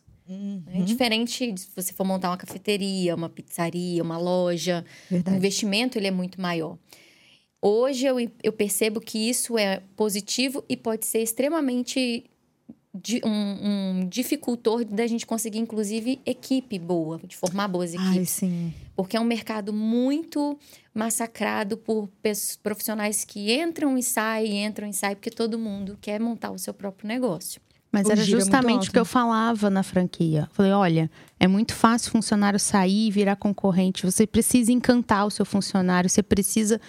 [0.72, 4.86] É diferente de se você for montar uma cafeteria, uma pizzaria, uma loja.
[5.08, 5.38] O Verdade.
[5.38, 6.78] investimento ele é muito maior.
[7.62, 12.24] Hoje eu, eu percebo que isso é positivo e pode ser extremamente
[12.94, 18.18] di- um, um dificultor da gente conseguir, inclusive, equipe boa, de formar boas equipes.
[18.18, 18.74] Ai, sim.
[18.96, 20.58] Porque é um mercado muito
[20.94, 22.10] massacrado por
[22.64, 26.74] profissionais que entram e saem, entram e saem, porque todo mundo quer montar o seu
[26.74, 27.62] próprio negócio.
[27.92, 28.90] Mas O era é justamente alto.
[28.90, 30.48] o que eu falava na franquia.
[30.54, 34.06] Falei, olha, é muito fácil o funcionário sair e virar concorrente.
[34.06, 36.80] Você precisa encantar o seu funcionário, você precisa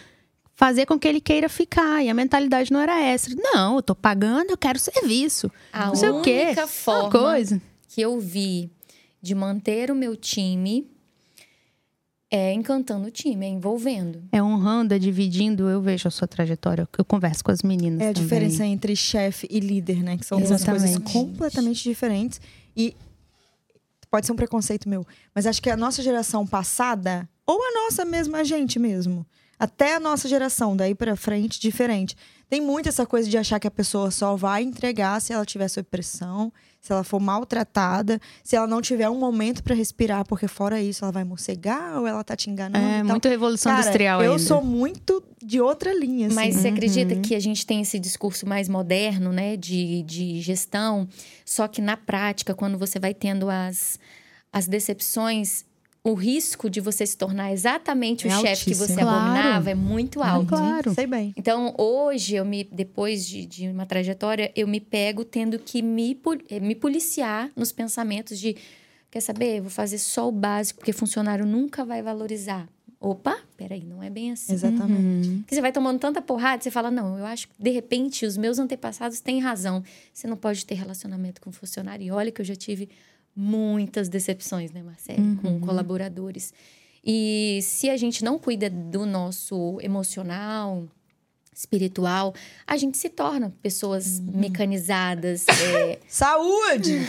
[0.61, 2.05] fazer com que ele queira ficar.
[2.05, 3.31] E a mentalidade não era essa.
[3.35, 5.51] Não, eu tô pagando, eu quero serviço.
[5.73, 6.44] A não sei o quê.
[6.49, 7.62] única Uma forma coisa.
[7.88, 8.70] que eu vi
[9.23, 10.87] de manter o meu time
[12.31, 14.23] é encantando o time, é envolvendo.
[14.31, 15.66] É honrando, é dividindo.
[15.66, 16.87] Eu vejo a sua trajetória.
[16.96, 18.23] Eu converso com as meninas É a também.
[18.23, 20.18] diferença entre chefe e líder, né?
[20.18, 22.38] Que são duas coisas completamente diferentes.
[22.77, 22.94] E
[24.11, 28.05] pode ser um preconceito meu, mas acho que a nossa geração passada, ou a nossa
[28.05, 29.25] mesma, a gente mesmo,
[29.61, 32.16] até a nossa geração, daí pra frente, diferente.
[32.49, 35.68] Tem muito essa coisa de achar que a pessoa só vai entregar se ela tiver
[35.68, 40.49] sob pressão, se ela for maltratada, se ela não tiver um momento pra respirar, porque
[40.49, 42.85] fora isso ela vai morcegar ou ela tá te enganando.
[42.85, 43.07] É, e tal.
[43.11, 44.42] muito revolução Cara, industrial eu ainda.
[44.42, 46.35] sou muito de outra linha, assim.
[46.35, 47.23] Mas você acredita Uhum.
[47.23, 51.07] que a gente tem esse discurso mais moderno, né, de, de gestão,
[51.44, 53.99] só que na prática, quando você vai tendo as,
[54.53, 55.64] as decepções,
[56.03, 59.09] o risco de você se tornar exatamente o É chefe que você Claro.
[59.11, 60.47] abominava é muito alto.
[60.49, 60.95] claro.
[60.95, 61.33] Sei bem.
[61.37, 66.19] Então, hoje, eu me, depois de, de uma trajetória, eu me pego tendo que me,
[66.49, 68.57] eh, me policiar nos pensamentos de
[69.11, 72.67] quer saber, eu vou fazer só o básico, porque funcionário nunca vai valorizar.
[73.03, 74.53] Opa, peraí, não é bem assim.
[74.53, 75.29] Exatamente.
[75.29, 75.39] Uhum.
[75.41, 78.37] Porque você vai tomando tanta porrada, você fala, não, eu acho que, de repente, os
[78.37, 79.83] meus antepassados têm razão.
[80.13, 82.05] Você não pode ter relacionamento com funcionário.
[82.07, 82.89] E olha que eu já tive
[83.35, 85.37] muitas decepções, né, Marcelo?
[85.37, 86.53] Com colaboradores.
[87.05, 90.87] E se a gente não cuida do nosso emocional,
[91.55, 92.35] espiritual,
[92.66, 95.47] a gente se torna pessoas mecanizadas.
[95.75, 97.01] é, Saúde!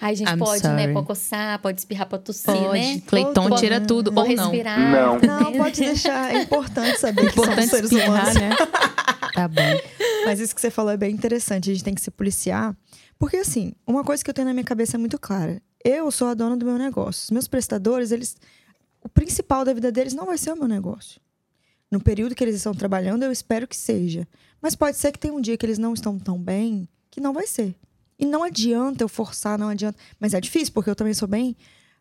[0.00, 0.92] Aí a gente I'm pode, né, sorry.
[0.92, 2.78] pra coçar, pode espirrar pra tossir, Pode.
[2.78, 3.00] né?
[3.06, 3.60] Cleiton Pode.
[3.62, 4.08] tira tudo.
[4.08, 4.50] Ou não.
[4.50, 4.78] respirar.
[4.78, 5.18] Não.
[5.20, 6.34] Não, pode deixar.
[6.34, 8.34] É importante saber que Importante somos seres espirrar, humanos.
[8.34, 8.50] né?
[9.32, 9.62] Tá bom.
[10.26, 11.70] Mas isso que você falou é bem interessante.
[11.70, 12.76] A gente tem que se policiar.
[13.18, 15.62] Porque, assim, uma coisa que eu tenho na minha cabeça é muito clara.
[15.84, 17.24] Eu sou a dona do meu negócio.
[17.24, 18.36] Os meus prestadores, eles...
[19.02, 21.20] O principal da vida deles não vai ser o meu negócio.
[21.90, 24.26] No período que eles estão trabalhando, eu espero que seja.
[24.60, 27.32] Mas pode ser que tenha um dia que eles não estão tão bem, que não
[27.32, 27.74] vai ser.
[28.18, 29.98] E não adianta eu forçar, não adianta.
[30.18, 31.56] Mas é difícil, porque eu também sou bem...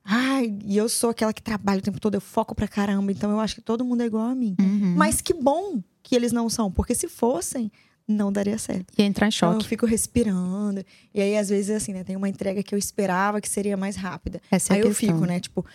[0.06, 3.10] Ai, e eu sou aquela que trabalha o tempo todo, eu foco pra caramba.
[3.12, 4.54] Então eu acho que todo mundo é igual a mim.
[4.60, 4.96] Uhum.
[4.98, 7.72] Mas que bom que eles não são, porque se fossem,
[8.08, 8.94] não daria certo.
[8.98, 9.68] Ia entrar em Então eu choque.
[9.68, 10.84] fico respirando.
[11.14, 12.04] E aí, às vezes, assim, né?
[12.04, 14.42] Tem uma entrega que eu esperava que seria mais rápida.
[14.52, 15.14] Essa é aí a eu questão.
[15.16, 15.40] fico, né?
[15.40, 15.66] Tipo,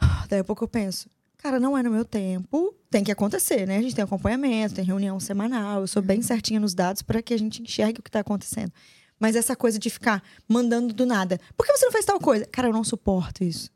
[0.28, 1.08] daí a pouco eu penso,
[1.38, 2.74] cara, não é no meu tempo.
[2.90, 3.76] Tem que acontecer, né?
[3.78, 5.82] A gente tem acompanhamento, tem reunião semanal.
[5.82, 8.72] Eu sou bem certinha nos dados para que a gente enxergue o que tá acontecendo.
[9.18, 11.40] Mas essa coisa de ficar mandando do nada.
[11.56, 12.44] Por que você não fez tal coisa?
[12.46, 13.70] Cara, eu não suporto isso.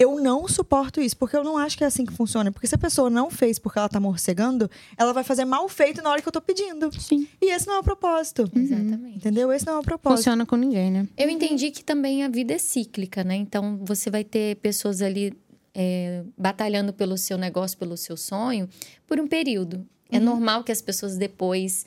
[0.00, 2.50] Eu não suporto isso, porque eu não acho que é assim que funciona.
[2.50, 6.00] Porque se a pessoa não fez porque ela tá morcegando, ela vai fazer mal feito
[6.00, 6.90] na hora que eu tô pedindo.
[6.98, 7.28] Sim.
[7.38, 8.50] E esse não é o propósito.
[8.56, 9.18] Exatamente.
[9.18, 9.52] Entendeu?
[9.52, 10.16] Esse não é o propósito.
[10.16, 11.06] Funciona com ninguém, né?
[11.18, 13.36] Eu entendi que também a vida é cíclica, né?
[13.36, 15.36] Então você vai ter pessoas ali
[15.74, 18.70] é, batalhando pelo seu negócio, pelo seu sonho,
[19.06, 19.86] por um período.
[20.10, 21.84] É normal que as pessoas depois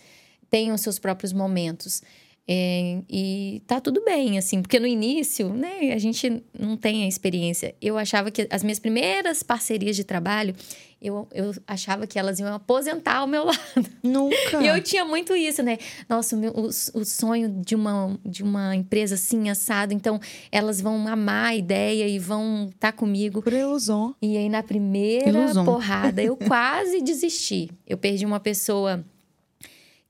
[0.51, 2.03] tenham seus próprios momentos.
[2.45, 7.07] É, e tá tudo bem, assim, porque no início, né, a gente não tem a
[7.07, 7.73] experiência.
[7.81, 10.53] Eu achava que as minhas primeiras parcerias de trabalho,
[11.01, 13.59] eu, eu achava que elas iam aposentar ao meu lado.
[14.03, 14.61] Nunca.
[14.61, 15.77] E eu tinha muito isso, né?
[16.09, 19.93] Nossa, o, meu- o, o sonho de uma, de uma empresa assim, assado.
[19.93, 20.19] Então,
[20.51, 23.41] elas vão amar a ideia e vão estar comigo.
[23.41, 24.15] Por ilusão.
[24.21, 25.63] E aí, na primeira Ilusão.
[25.63, 27.69] porrada, eu quase desisti.
[27.87, 29.03] Eu perdi uma pessoa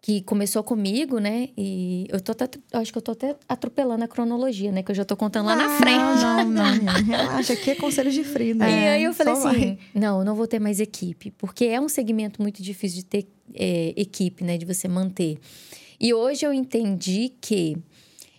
[0.05, 1.47] que começou comigo, né?
[1.57, 4.83] E eu tô até- acho que eu tô até atropelando a cronologia, né?
[4.83, 6.21] Que eu já tô contando lá na Ah, frente.
[6.21, 6.93] Não, não, não.
[7.07, 8.69] Relaxa, aqui é conselho de frio, né?
[8.69, 9.79] E aí eu falei Só assim: vai.
[9.95, 13.27] não, eu não vou ter mais equipe, porque é um segmento muito difícil de ter
[13.55, 14.57] é, equipe, né?
[14.57, 15.37] De você manter.
[15.97, 17.77] E hoje eu entendi que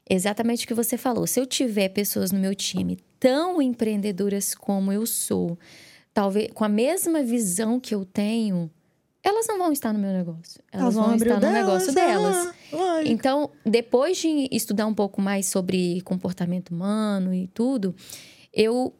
[0.09, 1.27] exatamente o que você falou.
[1.27, 5.59] Se eu tiver pessoas no meu time tão empreendedoras como eu sou,
[6.13, 8.71] talvez com a mesma visão que eu tenho,
[9.25, 10.63] elas não vão estar no meu negócio.
[10.71, 12.37] Elas, vão, abrir estar no negócio delas.
[12.37, 13.13] ah, lógico.
[13.13, 17.95] Então, depois de estudar um pouco mais sobre comportamento humano e tudo,
[18.53, 18.93] eu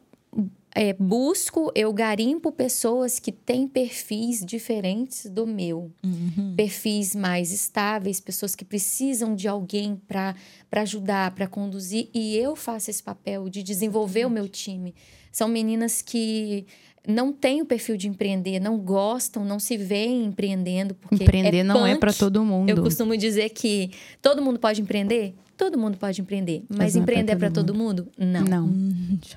[0.73, 5.91] é, busco, eu garimpo pessoas que têm perfis diferentes do meu.
[6.03, 6.53] Uhum.
[6.57, 10.35] Perfis mais estáveis, pessoas que precisam de alguém para
[10.73, 12.09] ajudar, para conduzir.
[12.13, 14.95] E eu faço esse papel de desenvolver o meu time.
[15.31, 16.65] São meninas que
[17.07, 20.95] não têm o perfil de empreender, não gostam, não se veem empreendendo.
[20.95, 21.99] Porque Empreender é não é punk.
[21.99, 22.69] pra todo mundo.
[22.69, 23.91] Eu costumo dizer que
[24.21, 25.33] todo mundo pode empreender?
[25.57, 26.63] Todo mundo pode empreender.
[26.69, 28.07] Mas não é empreender é todo para todo mundo?
[28.17, 28.43] Não.
[28.43, 28.73] Não.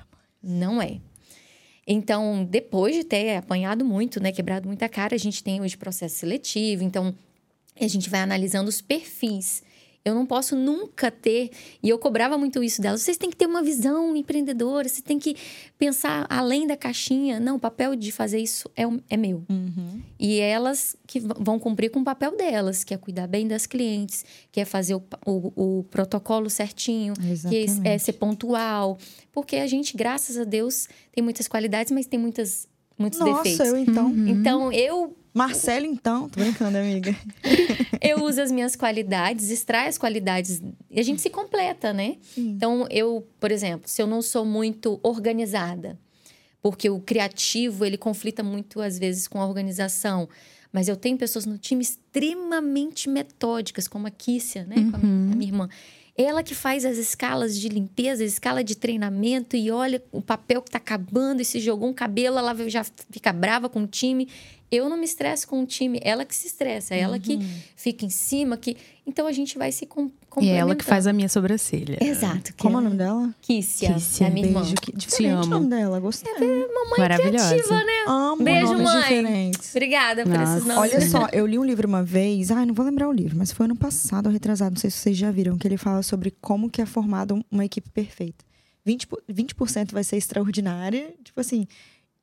[0.41, 1.01] Não é.
[1.85, 6.15] Então, depois de ter apanhado muito, né, quebrado muita cara, a gente tem hoje processo
[6.15, 6.81] seletivo.
[6.81, 7.13] Então,
[7.77, 9.63] a gente vai analisando os perfis.
[10.09, 11.49] Eu não posso nunca ter,
[11.81, 13.01] e eu cobrava muito isso delas.
[13.01, 15.35] Vocês têm que ter uma visão empreendedora, você tem que
[15.77, 17.39] pensar além da caixinha.
[17.39, 19.43] Não, o papel de fazer isso é, é meu.
[19.49, 20.01] Uhum.
[20.19, 24.25] E elas que vão cumprir com o papel delas, que é cuidar bem das clientes,
[24.51, 27.31] que é fazer o, o- o protocolo certinho, que é,
[27.63, 28.03] Exatamente.
[28.03, 28.97] ser pontual.
[29.31, 32.67] Porque a gente, graças a Deus, tem muitas qualidades, mas tem muitas,
[32.97, 33.67] muitos Nossa, defeitos.
[33.67, 34.09] eu então.
[34.27, 36.27] Então, eu, Marcelo, então.
[36.29, 37.15] Tô brincando, amiga.
[38.01, 42.17] eu uso as minhas qualidades, extraio as qualidades e a gente se completa, né?
[42.35, 45.97] Então, eu, por exemplo, se eu não sou muito organizada,
[46.61, 50.27] porque o criativo, ele conflita muito, às vezes, com a organização.
[50.71, 54.75] Mas eu tenho pessoas no time extremamente metódicas, como a Kícia, né?
[54.91, 55.69] Com a minha, a minha irmã.
[56.21, 60.61] Ela que faz as escalas de limpeza, a escala de treinamento e olha o papel
[60.61, 64.27] que tá acabando e se jogou um cabelo, ela já fica brava com o time.
[64.71, 67.39] Eu não me estresso com o time, ela que se estressa, ela que
[67.75, 70.83] fica em cima, que então a gente vai se com, E é ela que complementando.
[70.83, 71.97] faz a minha sobrancelha.
[71.99, 72.53] Exato.
[72.53, 73.35] que Como é o ela- nome dela?
[73.41, 74.61] Kícia, Kícia, é a minha irmã.
[74.61, 74.75] Beijo.
[74.75, 75.99] Que diferente o nome dela.
[75.99, 76.31] Gostei.
[76.39, 77.49] Mamãe Maravilhosa.
[77.49, 78.03] criativa, né?
[78.07, 79.01] Amo Beijo, nomes mãe.
[79.01, 79.69] diferentes.
[79.71, 80.53] Obrigada por Nossa.
[80.57, 80.91] esses nomes.
[80.93, 83.51] Olha só, eu li um livro uma vez, ai, não vou lembrar o livro, mas
[83.51, 86.29] foi ano passado, ou retrasado, não sei se vocês já viram, que ele fala sobre
[86.39, 88.45] como que é formada uma equipe perfeita.
[88.85, 91.67] 20%, por- 20% vai ser extraordinária, tipo assim,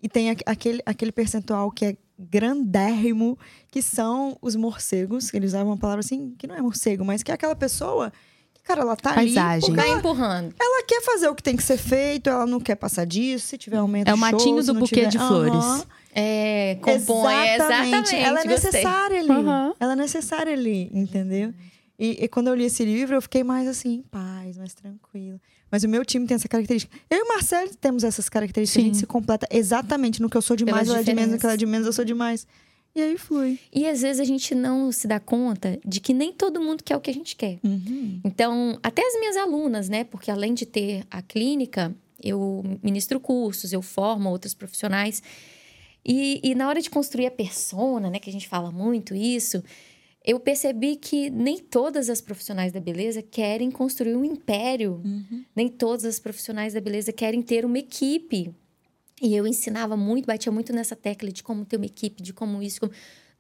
[0.07, 3.37] e tem aqu- aquele, aquele percentual que é grandérrimo,
[3.71, 7.23] que são os morcegos, que eles usavam uma palavra assim, que não é morcego, mas
[7.23, 8.12] que é aquela pessoa
[8.55, 9.69] que, cara, ela tá Paisagem.
[9.71, 10.55] ali Vai ela, empurrando.
[10.61, 13.59] ela quer fazer o que tem que ser feito, ela não quer passar disso, se
[13.59, 15.87] tiver aumento É o matinho se do buquê tiver- de flores.
[16.14, 18.14] É, compõe, exatamente.
[18.16, 18.71] Ela é gostei.
[18.71, 19.31] necessária ali.
[19.31, 19.75] Aham.
[19.79, 21.53] Ela é necessária ali, entendeu?
[21.99, 25.38] E, e quando eu li esse livro, eu fiquei mais assim, em paz, mais tranquila.
[25.77, 26.97] Mas o meu time tem essa característica.
[27.11, 28.81] Eu e o Marcelo temos essas características.
[28.81, 28.87] A Sim.
[28.87, 31.45] gente se completa exatamente no que eu sou demais, ela é de menos, no que
[31.45, 32.47] ela é de menos, eu sou demais.
[32.95, 33.59] E aí flui.
[33.71, 36.97] E às vezes a gente não se dá conta de que nem todo mundo quer
[36.97, 37.59] o que a gente quer.
[38.25, 40.05] Então, até as minhas alunas, né?
[40.05, 45.23] Porque além de ter a clínica, eu ministro cursos, eu formo outros profissionais.
[46.03, 48.19] E, e na hora de construir a persona, né?
[48.19, 49.62] Que a gente fala muito isso,
[50.27, 55.01] eu percebi que nem todas as profissionais da beleza querem construir um império.
[55.55, 58.53] Nem todas as profissionais da beleza querem ter uma equipe.
[59.23, 62.61] E eu ensinava muito, batia muito nessa tecla de como ter uma equipe, de como
[62.62, 62.81] isso.
[62.81, 62.93] Como...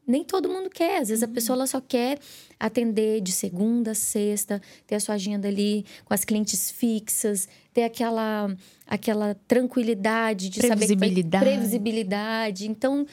[0.06, 1.00] Nem todo mundo quer.
[1.02, 2.18] Às vezes a pessoa ela só quer
[2.58, 7.82] atender de segunda a sexta, ter a sua agenda ali com as clientes fixas, ter
[7.82, 11.44] aquela, aquela tranquilidade de saber que vai- Previsibilidade.
[11.44, 12.68] previsibilidade.
[12.70, 13.04] Então,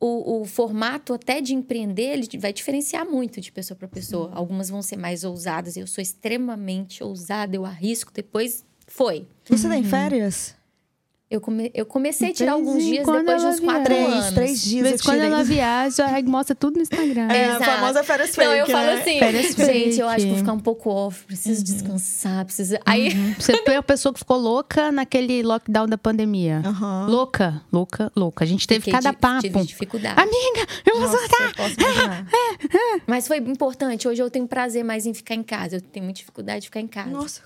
[0.00, 4.30] o, o formato até de empreender ele vai diferenciar muito de pessoa para pessoa.
[4.32, 5.76] Algumas vão ser mais ousadas.
[5.76, 8.12] Eu sou extremamente ousada, eu arrisco.
[8.12, 9.26] Depois foi.
[9.48, 10.57] Você tem férias?
[11.30, 14.30] Eu, come- eu comecei a tirar alguns dias quando depois de uns quatro Três, anos.
[14.32, 17.28] três dias em quando ela viaja, aí mostra tudo no Instagram.
[17.30, 17.64] É, a Exato.
[17.64, 18.94] famosa férias Não, eu fake, falo né?
[19.02, 20.28] assim, Férias gente, eu acho que fake.
[20.30, 22.76] vou ficar um pouco off, preciso descansar, preciso.
[22.86, 26.62] Aí, Você foi a pessoa que ficou louca naquele lockdown da pandemia.
[26.64, 27.06] Aham.
[27.10, 28.44] Louca, louca, louca.
[28.44, 29.42] A gente teve fiquei cada papo.
[29.42, 30.18] tive dificuldade.
[30.18, 31.54] Amiga, eu vou soltar.
[31.54, 32.26] posso imaginar.
[33.06, 34.08] Mas foi importante.
[34.08, 35.76] Hoje eu tenho prazer mais em ficar em casa.
[35.76, 37.10] Eu tenho muita dificuldade de ficar em casa.
[37.10, 37.42] Nossa,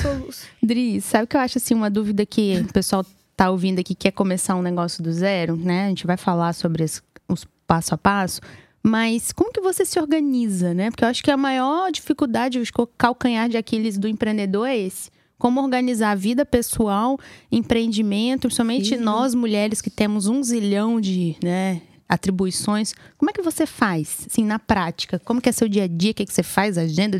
[0.00, 0.46] soluço.
[0.62, 3.04] Dri, sabe o que eu acho assim, uma dúvida que o pessoal
[3.36, 5.86] tá ouvindo aqui, quer começar um negócio do zero, né?
[5.86, 8.40] A gente vai falar sobre as- os passo a passo.
[8.82, 10.90] Mas como que você se organiza, né?
[10.90, 15.10] Porque eu acho que a maior dificuldade, o calcanhar de Aquiles do empreendedor é esse.
[15.38, 17.18] Como organizar a vida pessoal,
[17.50, 19.02] empreendimento, principalmente Filho.
[19.02, 22.94] nós mulheres que temos um zilhão de né, atribuições.
[23.16, 25.18] Como é que você faz, assim, na prática?
[25.18, 26.10] Como que é seu dia a dia?
[26.12, 26.76] O que, é que você faz?
[26.78, 27.18] Agenda?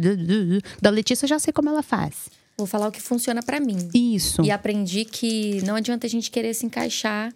[0.80, 2.28] Da Letícia eu já sei como ela faz.
[2.56, 3.76] Vou falar o que funciona pra mim.
[3.94, 4.42] Isso.
[4.42, 7.32] E aprendi que não adianta a gente querer se encaixar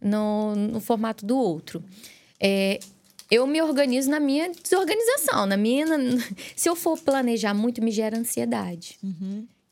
[0.00, 1.82] no, no formato do outro.
[2.40, 2.80] É,
[3.30, 5.86] eu me organizo na minha desorganização, na minha.
[5.86, 6.20] na-
[6.56, 8.98] se eu for planejar muito, me gera ansiedade.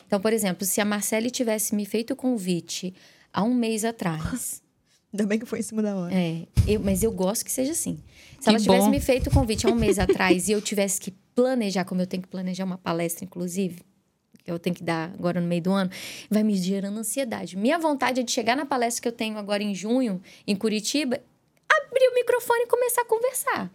[0.07, 2.95] Então, por exemplo, se a Marcele tivesse me feito o convite
[3.33, 4.63] há um mês atrás.
[5.13, 6.13] Ainda bem que foi em cima da hora.
[6.15, 7.99] É, eu- mas eu gosto que seja assim.
[8.39, 8.91] Se Que ela tivesse bom.
[8.91, 12.07] me feito o convite há um mês atrás e eu tivesse que planejar, como eu
[12.07, 13.81] tenho que planejar uma palestra, inclusive,
[14.47, 15.91] eu tenho que dar agora no meio do ano,
[16.31, 17.57] vai me gerando ansiedade.
[17.57, 21.19] Minha vontade é de chegar na palestra que eu tenho agora em junho, em Curitiba,
[21.69, 23.71] abrir o microfone e começar a conversar.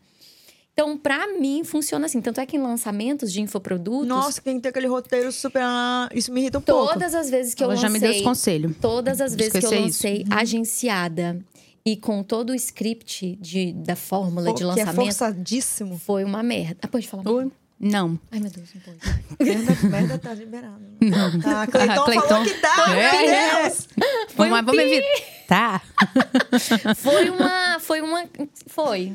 [0.73, 2.21] Então, pra mim, funciona assim.
[2.21, 5.61] Tanto é que em lançamentos de infoprodutos, Nossa, quem tem aquele roteiro super.
[5.61, 6.93] ah, Isso me irrita um pouco.
[6.93, 7.87] todas as vezes que eu ela lancei...
[7.89, 8.73] já me deu esse conselho.
[8.79, 10.37] Todas as vezes que eu lancei Uhum.
[10.37, 11.39] agenciada,
[11.85, 15.97] e com todo o script de, da fórmula de Pô, que é lançamento, forçadíssimo.
[15.97, 16.77] foi uma merda.
[16.81, 17.27] Ah, pode falar?
[17.29, 17.51] Oi?
[17.79, 18.19] Não.
[18.31, 18.99] Ai, meu Deus, não pode.
[19.39, 20.81] Merda, merda tá liberado.
[21.01, 21.27] Não.
[21.45, 22.27] Ah, Cleiton, Ah, Cleiton.
[22.27, 23.11] falou que tá, É,
[23.53, 23.87] meu Deus.
[24.35, 25.83] Vamos um lá, vamos evitar.
[26.97, 27.79] Foi uma.
[27.79, 28.25] Foi uma.
[28.67, 29.13] Foi.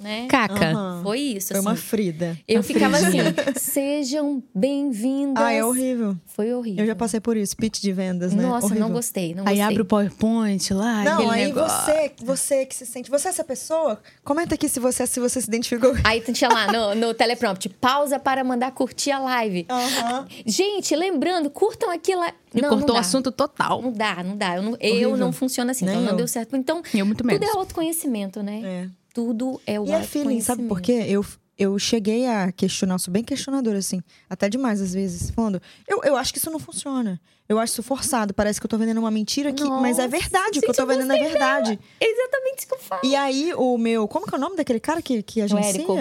[0.00, 0.26] Né?
[0.28, 0.70] Caca.
[0.70, 1.00] Aham.
[1.02, 1.48] Foi isso.
[1.48, 1.66] Foi assim.
[1.66, 2.38] uma Frida.
[2.46, 3.34] Eu Uma ficava assim, Fridinha.
[3.58, 5.42] sejam bem-vindas.
[5.42, 6.16] Ah, é horrível.
[6.26, 6.84] Foi horrível.
[6.84, 8.42] Eu já passei por isso, pitch de vendas, né?
[8.42, 8.86] Nossa, horrível.
[8.86, 9.60] não gostei, não Aí gostei.
[9.62, 11.84] abre o PowerPoint lá, Não, aí negócio.
[11.84, 13.10] você, você que se sente.
[13.10, 14.00] Você é essa pessoa?
[14.24, 15.94] Comenta aqui se você, se você se identificou.
[16.04, 19.66] Aí tinha lá no, no teleprompter, pausa para mandar curtir a live.
[19.68, 20.26] Aham.
[20.46, 22.32] Gente, lembrando, curtam aqui lá.
[22.54, 23.82] E não, cortou não o assunto total.
[23.82, 24.56] Não dá, não dá.
[24.56, 26.16] Eu não, eu não funciono assim, então Nem não eu.
[26.18, 26.56] deu certo.
[26.56, 27.46] Então, Eu muito tudo menos.
[27.48, 28.60] é autoconhecimento, né?
[28.64, 28.88] É.
[29.18, 31.04] Tudo é o E é feeling, sabe por quê?
[31.08, 31.24] Eu,
[31.58, 34.00] eu cheguei a questionar, eu sou bem questionadora, assim,
[34.30, 37.20] até demais às vezes, falando, eu, eu acho que isso não funciona.
[37.48, 40.08] Eu acho isso forçado, parece que eu tô vendendo uma mentira aqui, mas é Nossa,
[40.08, 41.80] verdade, o que eu tô vendendo é verdade.
[42.00, 43.00] É exatamente isso que eu falo.
[43.04, 45.68] E aí, o meu, como que é o nome daquele cara que, que agencia?
[45.68, 45.96] Érico.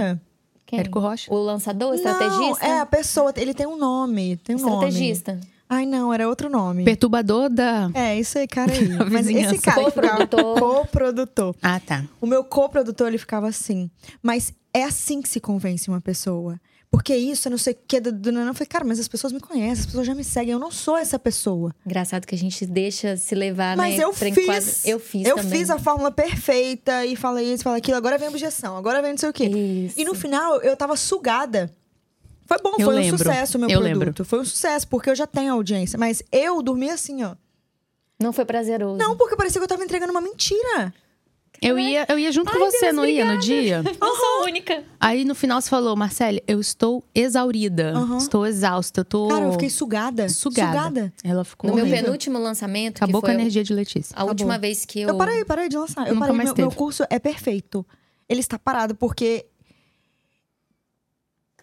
[0.63, 0.79] Quem?
[0.79, 1.33] Érico Rocha.
[1.33, 2.65] O lançador, o Não, estrategista?
[2.65, 4.73] é a pessoa, ele tem um nome, tem um nome.
[4.73, 5.39] estrategista.
[5.69, 6.83] Ai, não, era outro nome.
[6.85, 7.89] Perturbador da.
[7.93, 8.87] É, isso aí, cara aí.
[9.11, 10.59] Mas esse cara Coprodutor.
[10.59, 11.55] coprodutor.
[11.61, 12.05] Ah, tá.
[12.21, 13.89] O meu coprodutor, ele ficava assim.
[14.23, 16.59] Mas é assim que se convence uma pessoa.
[16.89, 17.99] Porque isso, eu não sei o que.
[17.99, 20.53] Do, do, eu falei, cara, mas as pessoas me conhecem, as pessoas já me seguem.
[20.53, 21.75] Eu não sou essa pessoa.
[21.85, 24.05] Engraçado que a gente deixa se levar, Mas né?
[24.05, 24.85] eu pra fiz.
[24.85, 25.59] Eu fiz Eu também.
[25.59, 27.97] fiz a fórmula perfeita e falei isso, falei aquilo.
[27.97, 29.45] Agora vem a objeção, agora vem não sei o quê.
[29.47, 29.99] Isso.
[29.99, 31.69] E no final, eu tava sugada.
[32.47, 33.17] Foi bom, Eu foi um lembro.
[33.17, 33.99] sucesso o meu Eu produto.
[34.05, 34.25] lembro.
[34.25, 35.97] Foi um sucesso, porque eu já tenho audiência.
[35.99, 37.35] Mas eu dormi assim, ó.
[38.19, 38.97] Não foi prazeroso.
[38.97, 40.93] Não, porque parecia que eu tava entregando uma mentira.
[41.59, 43.81] Eu ia, eu ia junto com você, não ia no dia?
[43.81, 44.83] Não sou a única.
[44.99, 47.93] Aí no final você falou, Marcele, eu estou exaurida.
[47.95, 48.17] Aham.
[48.17, 49.01] Estou exausta.
[49.01, 49.27] Eu tô.
[49.27, 50.29] Cara, eu fiquei sugada.
[50.29, 50.67] sugada.
[50.77, 51.13] Sugada.
[51.23, 51.67] Ela ficou.
[51.69, 52.03] No meu horrível.
[52.03, 54.15] penúltimo lançamento, Acabou que com a energia de Letícia.
[54.15, 55.09] a última vez que eu...
[55.09, 56.01] Eu parei, parei de lançar.
[56.07, 56.35] Eu Nunca parei.
[56.37, 56.77] mais Meu, meu teve.
[56.77, 57.83] curso é perfeito.
[58.29, 59.47] Ele está parado porque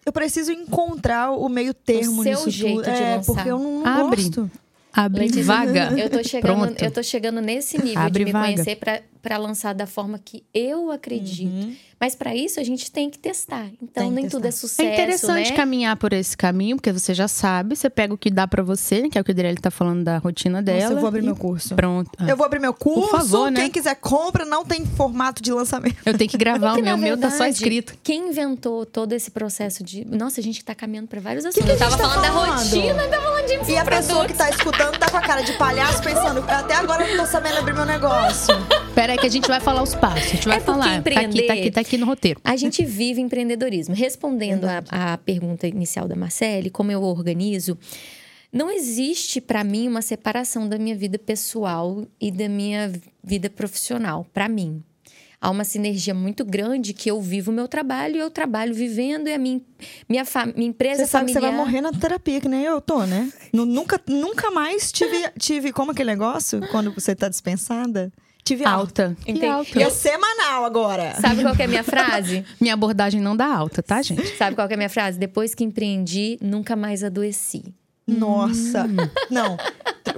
[0.05, 2.83] eu preciso encontrar o meio termo O seu nisso jeito tudo.
[2.85, 3.33] de é, lançar.
[3.33, 4.21] porque eu não, não Abre.
[4.23, 4.51] gosto.
[4.93, 5.93] Abre Letícia, vaga.
[5.99, 6.81] Eu tô chegando, Pronto.
[6.85, 8.45] eu tô chegando nesse nível Abre de me vaga.
[8.53, 8.79] conhecer
[9.21, 11.49] para lançar da forma que eu acredito.
[11.51, 11.75] Uhum.
[12.05, 13.65] Mas pra isso a gente tem que testar.
[13.81, 14.67] Então Tem que nem tudo é testar.
[14.67, 15.55] sucesso, É interessante né?
[15.57, 19.09] caminhar por esse caminho, porque você já sabe, você pega o que dá pra você,
[19.09, 20.81] que é o que a Adriele tá falando da rotina dela.
[20.81, 21.73] Nossa, eu vou abrir e meu curso.
[21.73, 22.11] Pronto.
[22.19, 23.09] Ah, Eu vou abrir meu curso.
[23.09, 23.61] favor, né?
[23.61, 25.95] Quem quiser compra, não tem formato de lançamento.
[26.05, 27.95] Eu tenho que gravar o Porque, meu, o meu tá só escrito.
[28.03, 30.05] Quem inventou todo esse processo de.
[30.05, 31.71] Nossa, a gente tá caminhando pra vários que assuntos.
[31.71, 32.59] a eu tava tá falando da falando?
[32.59, 35.53] rotina, tava falando de E a pessoa que tá escutando tá com a cara de
[35.53, 38.53] palhaço pensando, até agora eu não tô sabendo abrir meu negócio.
[38.95, 40.23] Pera aí que a gente vai falar os passos.
[40.23, 40.85] A gente vai É falar.
[40.85, 42.39] Tá aqui, tá empreender- aqui, tá aqui no roteiro.
[42.43, 43.93] A gente vive empreendedorismo.
[43.93, 47.77] Respondendo a, a pergunta inicial da Marcele, como eu organizo,
[48.53, 52.91] não existe para mim uma separação da minha vida pessoal e da minha
[53.23, 54.81] vida profissional, para mim.
[55.41, 59.27] Há uma sinergia muito grande que eu vivo o meu trabalho e eu trabalho vivendo
[59.27, 59.61] e a minha,
[60.09, 61.57] minha, fa- minha empresa Você sabe que você familiar.
[61.57, 63.31] vai morrer na terapia, que nem eu tô, né?
[63.53, 65.71] Nu- nunca, nunca mais tive, tive.
[65.73, 66.61] Como aquele negócio?
[66.71, 68.11] Quando você tá dispensada?
[68.45, 69.07] Tive alta.
[69.07, 69.17] Alta.
[69.25, 69.45] Que Entendi.
[69.47, 69.79] alta.
[69.79, 71.15] E é semanal agora.
[71.19, 72.45] Sabe qual que é a minha frase?
[72.61, 74.37] Minha abordagem não dá alta, tá, gente?
[74.37, 75.17] Sabe qual que é a minha frase?
[75.17, 77.63] Depois que empreendi, nunca mais adoeci.
[78.07, 78.85] Nossa.
[79.31, 79.57] Não.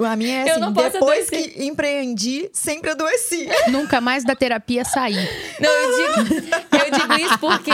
[0.06, 0.96] A minha é Eu assim, depois
[1.28, 1.54] adoecer.
[1.54, 3.48] que empreendi, sempre adoeci.
[3.70, 5.28] Nunca mais da terapia sair.
[5.60, 7.72] Não, eu digo, eu digo isso porque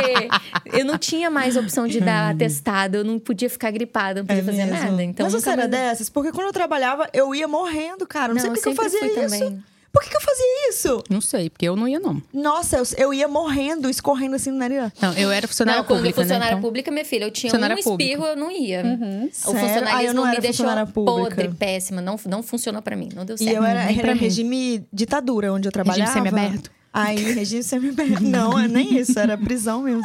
[0.72, 4.44] eu não tinha mais opção de dar atestado, eu não podia ficar gripada, não podia
[4.44, 4.92] fazer É mesmo.
[4.92, 5.04] nada.
[5.04, 6.10] Então Mas você era mais- dessas?
[6.10, 8.34] Porque quando eu trabalhava, eu ia morrendo, cara.
[8.34, 9.40] Não, sei Não, por que eu que eu sempre fazia fui isso.
[9.46, 9.64] também.
[9.94, 11.04] Por que, que eu fazia isso?
[11.08, 12.20] Não sei, porque eu não ia, não.
[12.34, 14.92] Nossa, eu, eu ia morrendo, escorrendo assim no nariz.
[15.00, 16.58] Não, eu era funcionária Não, quando pública, funcionária né?
[16.60, 18.26] Então, pública, minha filha, eu tinha um espirro, pública.
[18.26, 18.82] eu não ia.
[18.82, 19.60] O Sério?
[19.60, 21.36] funcionalismo Ah, eu não me era deixou pública.
[21.36, 22.02] podre, péssima.
[22.02, 23.56] Não, não funcionou pra mim, não deu E certo.
[23.56, 24.20] eu era, era mim.
[24.20, 26.12] regime ditadura, onde eu trabalhava.
[26.12, 26.72] semiaberto.
[26.94, 28.22] Aí, regime semiaberto.
[28.24, 30.04] Não, é nem isso, era prisão mesmo.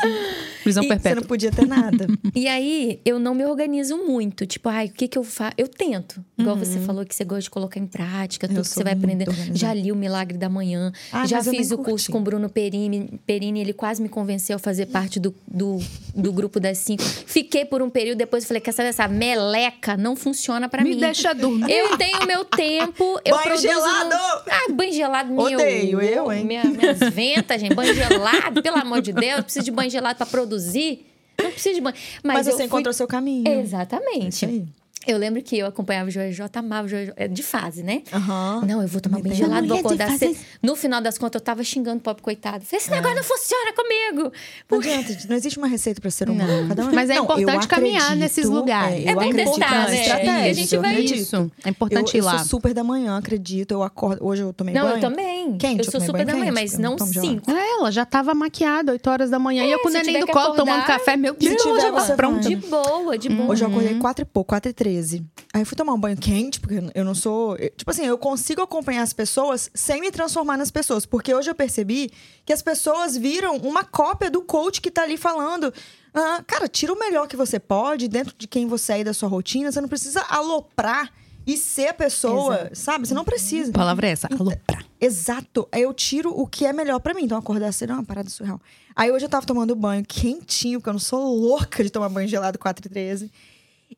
[0.64, 1.20] Prisão E Você perpétua.
[1.20, 2.06] não podia ter nada.
[2.34, 4.46] E aí, eu não me organizo muito.
[4.46, 5.54] Tipo, ai, o que que eu faço?
[5.58, 6.22] Eu tento.
[6.38, 9.32] Igual você falou que você gosta de colocar em prática, tudo que você vai organizada.
[9.54, 10.92] Já li o Milagre da Manhã.
[11.12, 12.10] Ah, já fiz o curso curti.
[12.12, 13.18] com o Bruno Perini.
[13.26, 15.78] Perini, ele quase me convenceu a fazer parte do, do,
[16.14, 17.02] do grupo das cinco.
[17.02, 21.00] Fiquei por um período, depois falei, quer saber, essa meleca não funciona pra Me mim.
[21.00, 21.70] deixa dormir.
[21.70, 23.62] Eu tenho meu tempo, eu Banho produzo...
[23.62, 24.10] gelado!
[24.10, 24.16] No...
[24.16, 25.42] Ah, banho gelado meu.
[25.42, 26.44] Odeio, eu, hein?
[26.44, 27.74] Minha, minhas ventas, gente.
[27.74, 29.42] Banho gelado, pelo amor de Deus.
[29.42, 31.06] Preciso de banho gelado pra produzir.
[31.40, 31.96] Não preciso de banho.
[32.22, 33.46] Mas, Mas, você fui encontrou seu caminho.
[33.46, 34.46] Exatamente.
[34.46, 34.64] Aí.
[35.06, 37.82] Eu lembro que eu acompanhava o Joel J, amava o Joel J, é de fase,
[37.82, 38.02] né?
[38.12, 38.62] Aham.
[38.66, 40.36] Não, eu vou tomar bem gelado, vou acordar cedo.
[40.62, 42.64] No final das contas, eu tava xingando o pobre coitado.
[42.64, 44.32] Falei, Esse negócio não funciona comigo.
[44.70, 46.62] Não adianta, gente, não existe uma receita para ser humano.
[46.62, 46.68] Não.
[46.68, 49.06] Cada um Mas é Não, eu importante caminhar acredito, nesses lugares.
[49.06, 50.46] É, É eu bem testar, né?
[50.46, 51.16] E a gente eu vai- acredito.
[51.20, 51.52] Isso.
[51.64, 52.32] É importante eu, ir lá.
[52.32, 53.70] Eu sou super da manhã, acredito.
[53.72, 54.26] Eu acordo.
[54.26, 54.96] Hoje eu tomei Não, banho.
[54.96, 55.56] eu também.
[55.56, 57.30] Quente, eu eu sou super da manhã, mas eu não não tomo gelado.
[57.34, 57.50] 5.
[57.50, 59.64] É, ela já tava maquiada, 8 horas da manhã.
[59.64, 61.16] ia com o eu neném do colo tomando café.
[61.16, 62.48] Meu Deus, já pronta.
[62.48, 63.52] De boa, de boa.
[63.52, 63.76] Hoje eu Uhum.
[63.78, 65.22] acordei 4 e pouco, 4 e 13.
[65.52, 67.56] Aí eu fui tomar um banho quente, porque eu não sou.
[67.76, 71.04] Tipo assim, eu consigo acompanhar as pessoas sem me transformar nas pessoas.
[71.04, 72.10] Porque hoje eu percebi
[72.46, 75.72] que as pessoas viram uma cópia do coach que tá ali falando.
[76.14, 79.12] "Ah, cara, tira o melhor que você pode dentro de quem você é e da
[79.12, 79.70] sua rotina.
[79.70, 81.12] Você não precisa aloprar
[81.46, 83.06] e ser a pessoa, sabe?
[83.06, 83.70] Você não precisa.
[83.70, 84.84] A palavra é essa, aloprar.
[85.00, 85.68] Exato.
[85.70, 87.24] Aí eu tiro o que é melhor pra mim.
[87.24, 88.60] Então, acordar cedo é uma parada surreal.
[88.96, 92.26] Aí hoje eu tava tomando banho quentinho, porque eu não sou louca de tomar banho
[92.26, 93.30] gelado 4 e 13.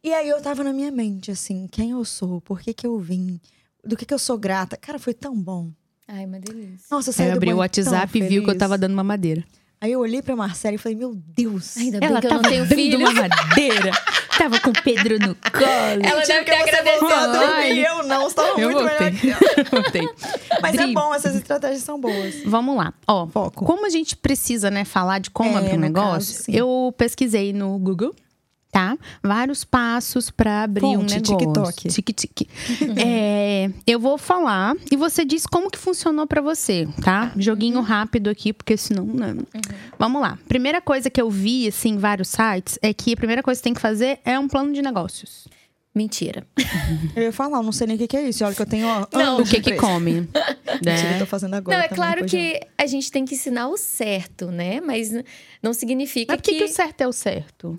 [0.02, 2.98] E aí eu tava na minha mente, assim, quem eu sou, por que que eu
[2.98, 3.40] vim,
[3.84, 4.76] do que que eu sou grata.
[4.76, 5.70] Cara, foi tão bom.
[6.08, 6.86] Ai, uma delícia.
[6.90, 9.44] Nossa, eu eu abri o WhatsApp e viu que eu tava dando uma madeira.
[9.80, 11.76] Aí eu olhei pra Marcela e falei, meu Deus.
[11.78, 12.98] Ainda bem Ela que eu não tava tenho dando filho.
[12.98, 13.90] uma madeira.
[14.36, 16.02] tava com o Pedro no colo.
[16.04, 17.06] Ela deve ter agradecido.
[17.10, 19.10] Ai, eu não, você tava Eu muito voltei.
[19.10, 19.64] melhor que eu.
[19.80, 20.08] Voltei.
[20.60, 22.42] Mas é Dri, bom, essas estratégias são boas.
[22.44, 22.92] Vamos lá.
[23.06, 23.64] Ó, Foco.
[23.64, 27.52] como a gente precisa, né, falar de como É, abrir um negócio, caso, eu pesquisei
[27.54, 28.14] no Google,
[28.70, 28.96] tá?
[29.22, 31.36] Vários passos pra abrir um Fonte, negócio.
[31.38, 31.88] TikTok.
[31.88, 32.48] Tic-tic.
[32.96, 37.32] É, eu vou falar e você diz como que funcionou pra você, tá?
[37.36, 39.36] Joguinho rápido aqui, porque senão, né?
[39.98, 40.38] Vamos lá.
[40.48, 43.62] Primeira coisa que eu vi, assim, em vários sites, é que a primeira coisa que
[43.62, 45.48] você tem que fazer é um plano de negócios.
[45.92, 46.46] Mentira.
[47.16, 48.44] Eu ia falar, eu não sei nem o que que é isso.
[48.44, 50.20] Olha que eu tenho, Não, O que que come?
[50.84, 51.14] Mentira, né?
[51.16, 51.76] eu tô fazendo agora.
[51.76, 54.80] não, é claro um- que a gente tem que ensinar o certo, né?
[54.80, 55.10] Mas
[55.60, 56.58] não significa Mas por que, que...
[56.58, 57.76] que o certo é o certo?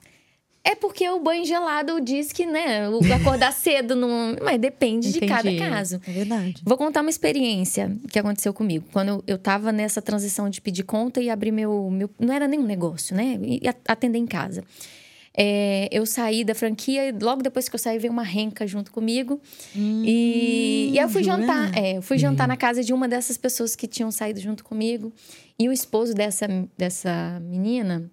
[0.63, 2.87] É porque o banho gelado diz que, né?
[2.87, 4.35] O acordar cedo não...
[4.41, 5.69] Mas depende de cada Entendi.
[5.69, 6.01] caso.
[6.07, 6.61] É verdade.
[6.63, 8.85] Vou contar uma experiência que aconteceu comigo.
[8.91, 11.89] Quando eu, eu tava nessa transição de pedir conta e abrir meu.
[11.89, 13.39] meu não era nenhum negócio, né?
[13.41, 14.63] E atender em casa.
[15.35, 18.91] É, eu saí da franquia e logo depois que eu saí veio uma renca junto
[18.91, 19.41] comigo.
[19.75, 21.75] e, e aí eu fui jantar.
[21.75, 25.11] É, eu fui jantar na casa de uma dessas pessoas que tinham saído junto comigo.
[25.57, 26.47] E o esposo dessa,
[26.77, 28.11] dessa menina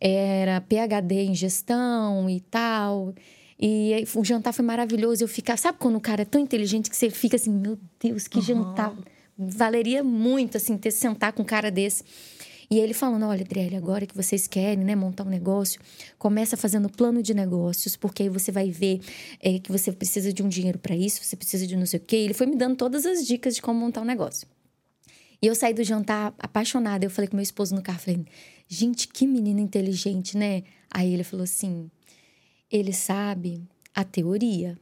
[0.00, 3.14] era PhD em gestão e tal.
[3.58, 5.24] E o jantar foi maravilhoso.
[5.24, 8.28] Eu ficava, sabe quando o cara é tão inteligente que você fica assim, meu Deus,
[8.28, 8.94] que jantar.
[9.38, 12.04] Valeria muito, assim, ter sentar com um cara desse.
[12.70, 15.80] E ele falando: olha, Adriele, agora que vocês querem né, montar um negócio,
[16.18, 19.00] começa fazendo plano de negócios, porque aí você vai ver
[19.40, 22.02] é, que você precisa de um dinheiro para isso, você precisa de não sei o
[22.02, 22.16] quê.
[22.16, 24.46] Ele foi me dando todas as dicas de como montar um negócio.
[25.40, 27.04] E eu saí do jantar apaixonada.
[27.04, 28.24] Eu falei com meu esposo no carro, falei,
[28.68, 30.62] gente, que menina inteligente, né?
[30.90, 31.90] Aí ele falou assim:
[32.70, 33.62] ele sabe
[33.94, 34.78] a teoria.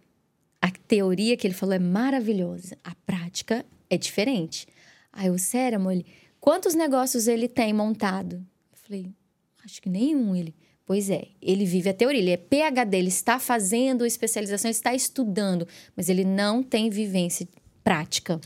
[0.61, 2.77] A teoria que ele falou é maravilhosa.
[2.83, 4.67] A prática é diferente.
[5.13, 6.07] Aí eu, sério, ele,
[6.41, 8.37] quantos negócios ele tem montado?
[8.73, 9.13] Eu falei,
[9.65, 10.35] acho que nenhum.
[10.35, 10.55] Ele,
[10.87, 12.21] pois é, ele vive a teoria.
[12.21, 17.47] Ele é PhD, ele está fazendo especialização, ele está estudando, mas ele não tem vivência
[17.83, 18.41] prática.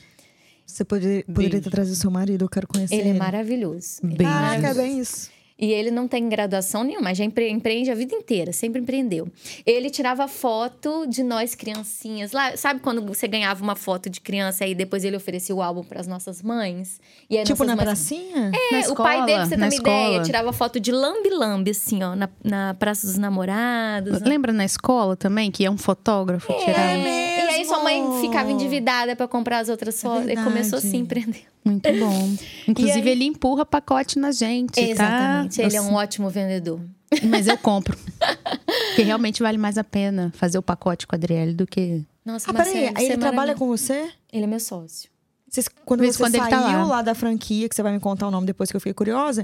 [0.69, 4.01] Você poderia, poderia ter trazido seu marido, eu quero conhecer Ele é maravilhoso.
[4.05, 4.79] Ele é Bem Caraca, é maravilhoso.
[4.81, 5.39] bem isso.
[5.61, 9.27] E ele não tem graduação nenhuma, já empre- empreende a vida inteira, sempre empreendeu.
[9.67, 12.31] Ele tirava foto de nós criancinhas.
[12.31, 15.83] Lá, sabe quando você ganhava uma foto de criança e depois ele oferecia o álbum
[15.83, 17.01] para as nossas mães?
[17.29, 17.85] E aí Tipo na mães...
[17.87, 18.53] pracinha?
[18.55, 20.23] É, Na o escola, pai dele, pra você na uma ideia, escola.
[20.23, 24.21] tirava foto de lambe-lambe, assim, ó, na, na Praça dos Namorados.
[24.23, 26.97] Lembra na escola também que é um fotógrafo tirar?
[26.97, 30.29] É, E aí sua mãe ficava endividada para comprar as outras fotos.
[30.29, 31.45] Ele começou assim a empreender.
[31.65, 32.35] Muito bom.
[32.67, 35.57] Inclusive, aí- ele empurra pacote na gente, Exatamente.
[35.59, 35.63] tá?
[35.63, 36.81] Ele é um ótimo vendedor.
[37.25, 37.97] Mas eu compro.
[38.89, 42.05] Porque realmente vale mais a pena fazer o pacote com a Adriele do que...
[42.25, 44.11] Nossa, Ah, peraí, Marcelo, aí você ele é trabalha com você?
[44.33, 45.09] Ele é meu sócio.
[45.51, 46.85] Vocês- quando você quando ele saiu tá lá.
[46.85, 47.03] lá.
[47.03, 49.43] da franquia, que você vai me contar o nome depois que eu fiquei curiosa,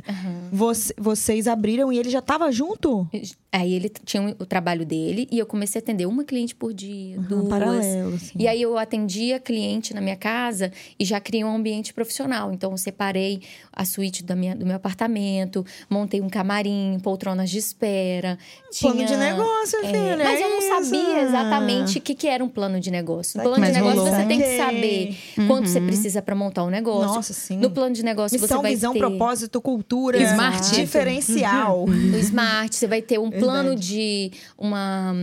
[0.53, 3.09] você- vocês abriram e ele já tava junto?
[3.51, 7.17] Aí ele tinha o trabalho dele e eu comecei a atender uma cliente por dia,
[7.19, 7.49] Uhum, duas.
[7.49, 8.33] paralelo, assim.
[8.39, 12.53] E aí eu atendia cliente na minha casa e já criei um ambiente profissional.
[12.53, 13.41] Então eu separei
[13.73, 18.37] a suíte da minha, do meu apartamento, montei um camarim, poltronas de espera.
[18.81, 19.07] Plano tinha...
[19.07, 20.17] de negócio, É, filha.
[20.25, 23.39] mas eu não é sabia exatamente o que, que era um plano de negócio.
[23.39, 24.15] Mas plano de negócio rolou.
[24.15, 27.15] você tem que saber quanto você precisa para montar um negócio.
[27.15, 27.57] Nossa, sim.
[27.59, 30.21] No plano de negócio Missão, você vai visão, ter propósito, cultura.
[30.23, 30.75] Smart.
[30.75, 31.85] Diferencial.
[31.85, 33.87] o smart, você vai ter um plano Verdade.
[33.89, 35.15] de uma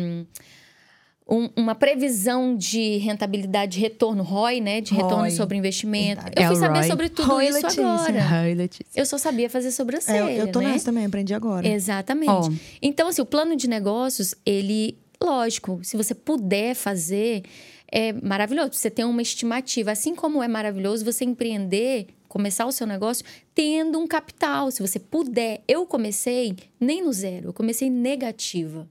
[1.30, 5.32] um- uma previsão de rentabilidade de retorno ROI, né, de retorno ROI.
[5.32, 6.22] sobre investimento.
[6.24, 6.34] Verdade.
[6.36, 6.88] Eu É fui saber ROI.
[6.89, 7.88] sobre tudo ROI, isso Letícia.
[7.88, 8.28] agora.
[8.30, 8.86] Ai, Letícia.
[8.93, 10.74] Eu só sabia fazer É, sobrancelha, eu, eu tô né?
[10.74, 11.65] nessa também, aprendi agora.
[11.65, 12.30] Exatamente.
[12.32, 12.49] Ó.
[12.82, 17.43] Então, assim, o plano de negócios, ele lógico, se você puder fazer,
[17.92, 18.74] é maravilhoso.
[18.74, 19.92] Você tem uma estimativa.
[19.92, 24.72] Assim como é maravilhoso você empreender, começar o seu negócio, tendo um capital.
[24.72, 25.62] Se você puder.
[25.68, 28.89] Eu comecei nem no zero, eu comecei negativa.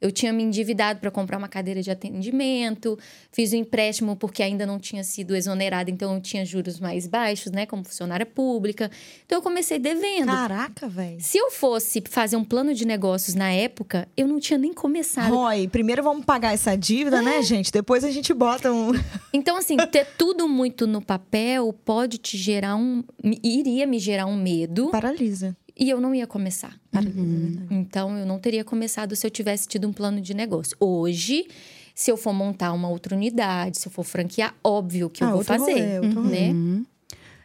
[0.00, 2.98] Eu tinha me endividado para comprar uma cadeira de atendimento,
[3.32, 7.06] fiz o um empréstimo porque ainda não tinha sido exonerada, então eu tinha juros mais
[7.06, 8.90] baixos, né, como funcionária pública.
[9.24, 10.26] Então eu comecei devendo.
[10.26, 11.16] Caraca, velho.
[11.20, 15.34] Se eu fosse fazer um plano de negócios na época, eu não tinha nem começado.
[15.34, 17.72] Roy, primeiro vamos pagar essa dívida, né, gente?
[17.72, 18.92] Depois a gente bota um.
[19.32, 23.04] Então, assim, ter tudo muito no papel pode te gerar um.
[23.42, 24.90] iria me gerar um medo.
[24.90, 26.74] Paralisa e eu não ia começar.
[26.94, 27.66] Uhum.
[27.70, 30.76] Então, eu não teria começado se eu tivesse tido um plano de negócio.
[30.80, 31.46] Hoje,
[31.94, 35.32] se eu for montar uma outra unidade, se eu for franquear, óbvio que ah, eu
[35.32, 36.52] vou fazer, rolê, né?
[36.52, 36.86] Uhum.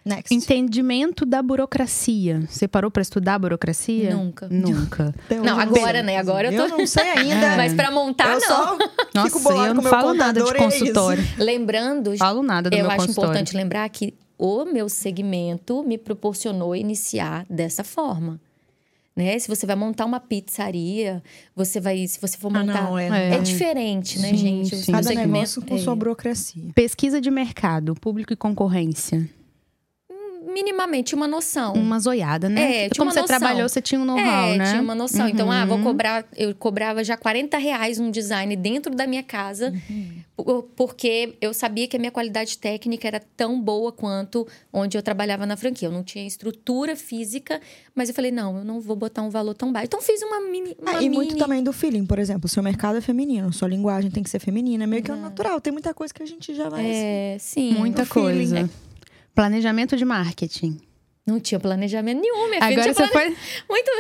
[0.04, 0.34] Next.
[0.34, 2.42] Entendimento da burocracia.
[2.50, 4.16] Você parou para estudar a burocracia?
[4.16, 4.48] Nunca.
[4.50, 5.14] Nunca.
[5.44, 6.18] não, agora, né?
[6.18, 6.74] Agora eu tô.
[6.74, 7.56] Eu não sei ainda.
[7.56, 8.48] Mas para montar, eu não.
[8.48, 8.78] Só
[9.14, 11.24] Nossa, eu não falo nada de é consultório.
[11.38, 12.18] É Lembrando.
[12.18, 17.46] Falo nada do eu meu acho importante lembrar que o meu segmento me proporcionou iniciar
[17.48, 18.42] dessa forma.
[19.16, 19.38] Né?
[19.38, 21.22] Se você vai montar uma pizzaria,
[21.56, 24.76] você vai, se você for montar, ah, não, é, é, diferente, né, sim, gente?
[24.78, 24.92] Sim.
[24.94, 25.78] Cada segmento, negócio com é.
[25.78, 26.72] sua burocracia.
[26.74, 29.30] Pesquisa de mercado, público e concorrência
[30.52, 31.74] minimamente uma noção.
[31.74, 32.86] Uma zoiada, né?
[32.86, 33.40] É, Como você noção.
[33.40, 34.66] trabalhou, você tinha um know-how, é, né?
[34.66, 35.26] tinha uma noção.
[35.26, 35.32] Uhum.
[35.32, 35.84] Então, ah, vou uhum.
[35.84, 36.26] cobrar...
[36.36, 39.74] Eu cobrava já 40 reais um design dentro da minha casa.
[39.90, 40.66] Uhum.
[40.76, 45.46] Porque eu sabia que a minha qualidade técnica era tão boa quanto onde eu trabalhava
[45.46, 45.88] na franquia.
[45.88, 47.62] Eu não tinha estrutura física,
[47.94, 49.86] mas eu falei, não, eu não vou botar um valor tão baixo.
[49.86, 50.76] Então, fiz uma mini...
[50.80, 51.16] Uma ah, e mini...
[51.16, 52.46] muito também do feeling, por exemplo.
[52.46, 54.84] O seu mercado é feminino, sua linguagem tem que ser feminina.
[54.84, 55.62] É meio que é natural.
[55.62, 56.86] Tem muita coisa que a gente já vai...
[56.86, 57.74] É, sim.
[57.74, 58.60] Muita coisa.
[58.60, 58.91] É
[59.34, 60.80] Planejamento de marketing.
[61.26, 62.82] Não tinha planejamento nenhum, minha filha.
[62.82, 63.36] Agora você plane...
[63.36, 63.62] foi...
[63.70, 63.92] Muito...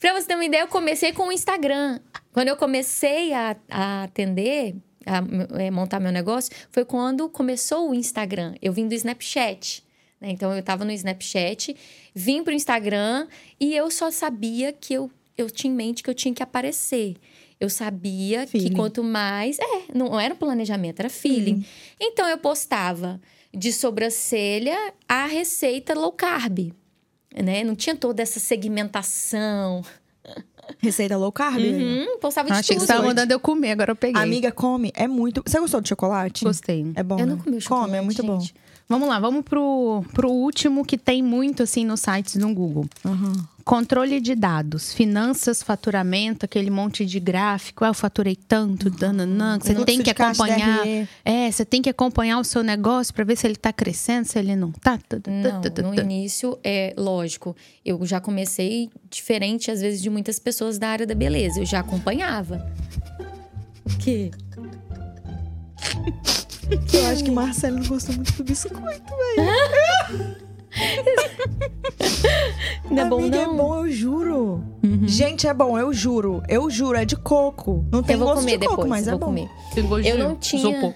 [0.00, 2.00] Pra você ter uma ideia, eu comecei com o Instagram.
[2.32, 7.94] Quando eu comecei a, a atender, a, é, montar meu negócio, foi quando começou o
[7.94, 8.54] Instagram.
[8.60, 9.84] Eu vim do Snapchat.
[10.20, 10.30] Né?
[10.30, 11.76] Então, eu tava no Snapchat,
[12.14, 13.28] vim pro Instagram
[13.60, 17.16] e eu só sabia que eu, eu tinha em mente que eu tinha que aparecer.
[17.60, 18.70] Eu sabia feeling.
[18.70, 19.58] que quanto mais...
[19.58, 21.44] É, não era planejamento, era feeling.
[21.44, 21.66] feeling.
[22.00, 23.20] Então, eu postava
[23.54, 24.76] de sobrancelha
[25.08, 26.72] a receita low carb.
[27.34, 27.64] Né?
[27.64, 29.82] Não tinha toda essa segmentação.
[30.78, 31.58] Receita low carb?
[31.62, 32.82] Uhum, postava de ah, Achei tudo.
[32.82, 34.20] que você tava mandando eu comer, agora eu peguei.
[34.20, 34.90] Amiga, come.
[34.94, 35.42] É muito...
[35.46, 36.44] Você gostou de chocolate?
[36.44, 36.92] Gostei.
[36.94, 37.34] É bom, Eu né?
[37.34, 38.26] não comi o chocolate, Come, é muito gente.
[38.26, 38.60] bom.
[38.88, 42.86] Vamos lá, vamos pro, pro último que tem muito, assim, nos sites do Google.
[43.04, 43.32] Uhum.
[43.64, 47.84] Controle de dados, finanças, faturamento, aquele monte de gráfico.
[47.84, 49.58] Ah, eu faturei tanto, dananã.
[49.58, 50.86] Você tem que acompanhar.
[51.24, 54.38] É, você tem que acompanhar o seu negócio para ver se ele está crescendo, se
[54.38, 55.00] ele não está.
[55.26, 57.56] Não, no início, é lógico.
[57.84, 61.58] Eu já comecei diferente, às vezes, de muitas pessoas da área da beleza.
[61.58, 62.64] Eu já acompanhava.
[63.84, 64.30] O quê?
[66.92, 70.46] Eu acho que Marcelo não gostou muito do biscoito, velho.
[72.90, 73.54] não é bom, Amiga, não?
[73.54, 74.64] é bom, eu juro.
[74.82, 75.06] Uhum.
[75.06, 76.42] Gente, é bom, eu juro.
[76.48, 77.84] Eu juro, é de coco.
[77.90, 79.26] Não tem eu vou gosto comer de depois, coco, mas eu é vou bom.
[79.26, 79.48] comer.
[79.76, 80.94] Eu, eu não tinha.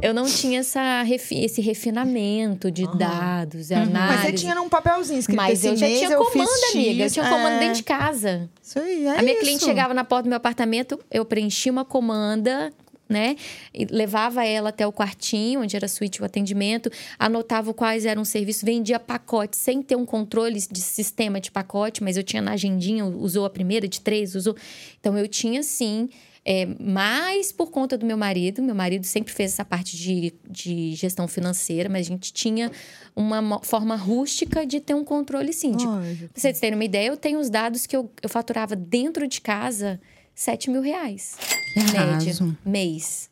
[0.00, 2.96] Eu não tinha essa refi esse refinamento de uhum.
[2.96, 3.76] dados, uhum.
[3.76, 4.16] análise.
[4.16, 7.04] Mas você tinha num papelzinho escrito Mas eu já tinha eu comando, amiga.
[7.04, 7.58] Eu tinha comando é...
[7.58, 8.48] dentro de casa.
[8.62, 9.42] Isso aí, é A minha isso.
[9.42, 12.72] cliente chegava na porta do meu apartamento, eu preenchia uma comanda
[13.08, 13.36] né?
[13.72, 18.22] E levava ela até o quartinho, onde era a suíte o atendimento, anotava quais eram
[18.22, 22.42] os serviços, vendia pacote sem ter um controle de sistema de pacote, mas eu tinha
[22.42, 24.56] na agendinha, usou a primeira de três, usou.
[25.00, 26.08] Então eu tinha sim.
[26.46, 30.94] É, mais por conta do meu marido, meu marido sempre fez essa parte de, de
[30.94, 32.70] gestão financeira, mas a gente tinha
[33.16, 35.72] uma forma rústica de ter um controle sim.
[35.72, 39.26] Tipo, pra vocês terem uma ideia, eu tenho os dados que eu, eu faturava dentro
[39.26, 39.98] de casa
[40.34, 41.36] 7 mil reais.
[41.76, 43.30] Em média, mês.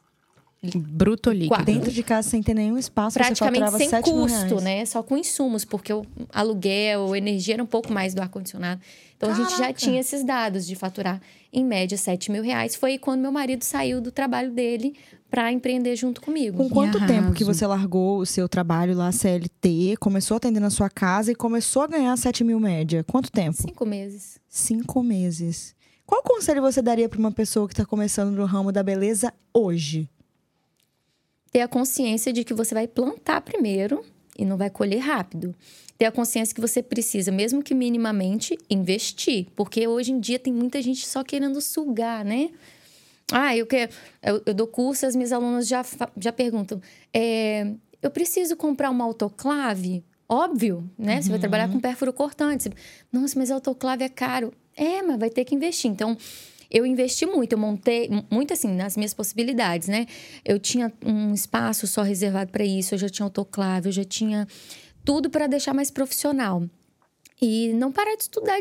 [0.77, 1.65] Bruto líquido?
[1.65, 4.87] Dentro de casa, sem ter nenhum espaço, Praticamente você sem 7 custo, né?
[4.87, 8.81] Só com insumos, porque o aluguel, energia era um pouco mais do ar-condicionado.
[9.17, 9.45] Então, Caraca.
[9.45, 11.21] a gente já tinha esses dados de faturar,
[11.53, 12.77] em média, 7 mil reais.
[12.77, 14.95] Foi quando meu marido saiu do trabalho dele
[15.29, 16.59] para empreender junto comigo.
[16.59, 20.71] Com quanto tempo que você largou o seu trabalho lá, CLT, começou a atender na
[20.71, 23.03] sua casa e começou a ganhar 7 mil média?
[23.03, 23.61] Quanto tempo?
[23.61, 24.39] Cinco meses.
[24.49, 25.75] Cinco meses.
[26.13, 30.11] Qual conselho você daria para uma pessoa que está começando no ramo da beleza hoje?
[31.51, 34.05] Ter a consciência de que você vai plantar primeiro
[34.39, 35.55] e não vai colher rápido.
[35.97, 39.47] Ter a consciência que você precisa, mesmo que minimamente, investir.
[39.57, 42.51] Porque hoje em dia tem muita gente só querendo sugar, né?
[43.33, 43.91] Ah, eu quero.
[44.23, 45.83] Eu, eu dou curso, as minhas alunas já,
[46.19, 46.79] já perguntam:
[47.11, 50.05] é, eu preciso comprar uma autoclave?
[50.29, 51.17] Óbvio, né?
[51.17, 51.23] Uhum.
[51.23, 52.71] Você vai trabalhar com pérfuro cortante.
[53.11, 54.53] Nossa, mas autoclave é caro.
[54.77, 55.91] É, mas vai ter que investir.
[55.91, 56.17] Então,
[56.71, 60.07] eu investi muito, eu montei muito assim nas minhas possibilidades, né?
[60.43, 64.49] Eu tinha um espaço só reservado para isso, eu já tinha autoclave, eu já tinha
[65.05, 66.63] tudo para deixar mais profissional.
[67.41, 68.59] E não parar de estudar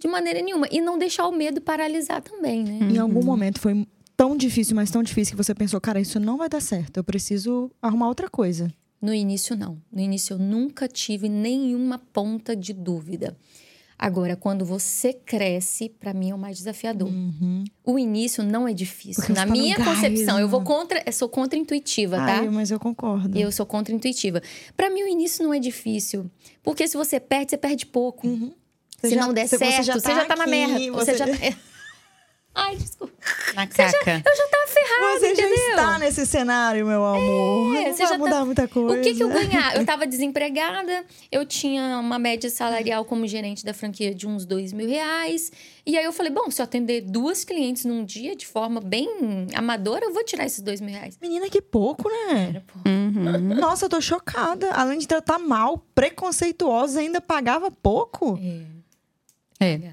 [0.00, 2.88] de, maneira nenhuma e não deixar o medo paralisar também, né?
[2.92, 3.86] Em algum momento foi
[4.16, 7.04] tão difícil, mas tão difícil que você pensou, cara, isso não vai dar certo, eu
[7.04, 8.72] preciso arrumar outra coisa.
[9.00, 9.80] No início, não.
[9.92, 13.36] No início, eu nunca tive nenhuma ponta de dúvida.
[13.98, 17.08] Agora, quando você cresce, para mim é o mais desafiador.
[17.84, 19.14] O início não é difícil.
[19.22, 20.66] Porque você Na tá minha gás, concepção, eu vou né?
[20.66, 22.40] contra, eu sou contra-intuitiva, tá?
[22.40, 23.38] Ai, mas eu concordo.
[23.38, 24.42] Eu sou contra-intuitiva.
[24.76, 26.30] Para mim, o início não é difícil.
[26.62, 28.28] Porque se você perde, você perde pouco.
[29.00, 30.50] Você se já- não der você- você certo, já você tá já tá na aqui,
[30.50, 30.92] merda.
[30.92, 31.32] Você, você- já tá...
[32.58, 33.12] Ai, desculpa.
[33.54, 34.22] Na caca.
[34.24, 35.68] Eu já tava ferrada, Você já entendeu?
[35.70, 37.76] está nesse cenário, meu amor.
[37.76, 38.98] É, não você vai já tá- mudar muita coisa.
[38.98, 39.76] O que, que eu ganhava?
[39.76, 44.72] Eu tava desempregada, eu tinha uma média salarial como gerente da franquia de uns dois
[44.72, 45.52] mil reais.
[45.84, 49.08] E aí eu falei, bom, se eu atender duas clientes num dia de forma bem
[49.54, 51.18] amadora, eu vou tirar esses dois mil reais.
[51.20, 52.48] Menina, que pouco, né?
[52.50, 52.88] Era, pô.
[52.88, 53.54] Uhum.
[53.54, 54.70] Nossa, eu tô chocada.
[54.72, 58.38] Além de tratar mal, preconceituosa, ainda pagava pouco.
[59.60, 59.72] É.
[59.72, 59.92] Legal.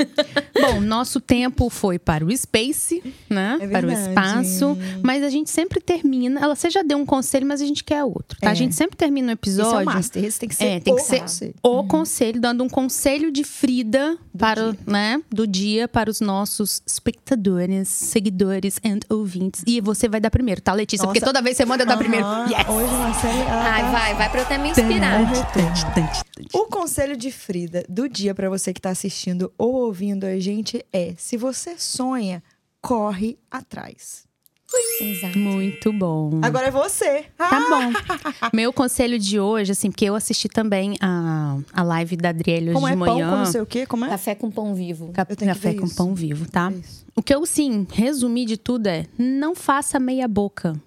[0.60, 3.58] Bom, nosso tempo foi para o Space, né?
[3.60, 4.76] É para o espaço.
[5.02, 6.40] Mas a gente sempre termina.
[6.40, 8.48] Ela, você já deu um conselho, mas a gente quer outro, tá?
[8.48, 8.50] É.
[8.50, 9.84] A gente sempre termina o Esse é o episódio.
[9.86, 10.24] master.
[10.24, 11.54] Esse tem que ser É, tem que o ser conselho.
[11.62, 16.82] o conselho, dando um conselho de Frida para, o- né, do dia para os nossos
[16.86, 19.62] espectadores, seguidores e ouvintes.
[19.66, 21.06] E você vai dar primeiro, tá, Letícia?
[21.06, 21.32] Porque Nossa.
[21.32, 22.24] toda vez você manda eu dar primeiro.
[22.26, 22.46] Aham.
[22.50, 22.68] Yes!
[22.68, 25.20] Hoje, Marcela, ela Ai, tá- vai, vai pra eu até me inspirar.
[26.54, 30.84] O conselho de Frida do dia pra você que tá assistindo ou ouvindo a gente
[30.92, 32.42] é: se você sonha,
[32.80, 34.28] corre atrás.
[35.00, 35.36] Exato.
[35.36, 36.38] Muito bom.
[36.42, 37.24] Agora é você.
[37.36, 37.92] Tá bom.
[38.54, 42.74] Meu conselho de hoje, assim, porque eu assisti também a, a live da Adriele hoje
[42.74, 43.30] Como de é pão manhã.
[43.30, 43.84] com não sei o quê?
[43.84, 44.08] Como é?
[44.10, 45.10] Café com pão vivo.
[45.12, 45.96] Ca- Eu tenho que Café ver com isso.
[45.96, 46.70] pão vivo, tá?
[46.70, 47.04] Isso.
[47.16, 50.80] O que eu, sim, resumi de tudo é: não faça meia boca.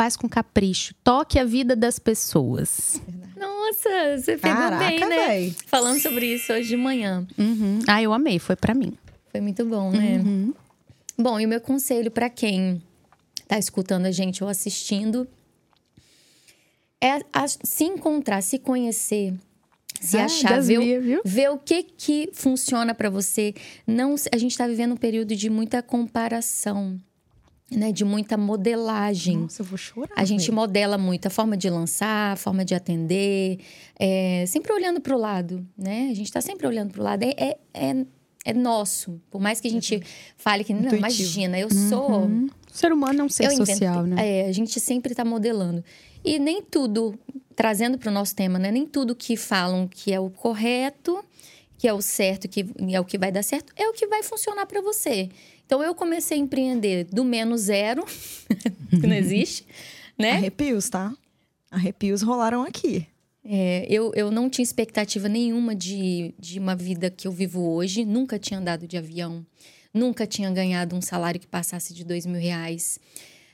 [0.00, 0.94] Faz com capricho.
[1.04, 2.98] Toque a vida das pessoas.
[3.36, 5.26] Nossa, você pegou Caraca, bem, né?
[5.26, 5.54] véi.
[5.66, 7.26] Falando sobre isso hoje de manhã.
[7.36, 7.80] Uhum.
[7.86, 8.94] Ah, eu amei, foi pra mim.
[9.30, 10.16] Foi muito bom, né?
[10.24, 10.54] Uhum.
[11.18, 12.80] Bom, e o meu conselho para quem
[13.46, 15.28] tá escutando a gente ou assistindo
[16.98, 19.34] é a- se encontrar, se conhecer,
[20.00, 21.20] se Ah, achar, ver, viu?
[21.22, 23.52] ver o que que funciona para você.
[23.86, 26.98] Não, a gente tá vivendo um período de muita comparação,
[27.70, 27.92] né?
[27.92, 29.38] De muita modelagem.
[29.38, 30.14] Nossa, eu vou chorar.
[30.16, 33.58] A gente modela muito a forma de lançar, a forma de atender,
[33.98, 36.08] é, sempre olhando para o lado, né?
[36.10, 37.22] A gente está sempre olhando para o lado.
[37.22, 38.06] É, é, é,
[38.44, 39.20] é nosso.
[39.30, 40.02] Por mais que a gente
[40.36, 40.98] fale que, não, Intuitivo.
[40.98, 42.24] imagina, eu sou.
[42.26, 44.40] O ser humano é um ser social, né?
[44.42, 45.84] É, a gente sempre está modelando.
[46.24, 47.18] E nem tudo,
[47.56, 48.70] trazendo para o nosso tema, né?
[48.70, 51.24] Nem tudo que falam que é o correto,
[51.80, 54.22] que é o certo, que é o que vai dar certo, é o que vai
[54.22, 55.30] funcionar para você.
[55.64, 58.04] Então eu comecei a empreender do menos zero,
[58.90, 59.64] que não existe,
[60.18, 60.32] né?
[60.32, 61.10] Arrepios, tá?
[61.70, 63.06] Arrepios rolaram aqui.
[63.42, 68.04] É, eu, eu não tinha expectativa nenhuma de, de uma vida que eu vivo hoje.
[68.04, 69.42] Nunca tinha andado de avião.
[69.92, 73.00] Nunca tinha ganhado um salário que passasse de dois mil reais.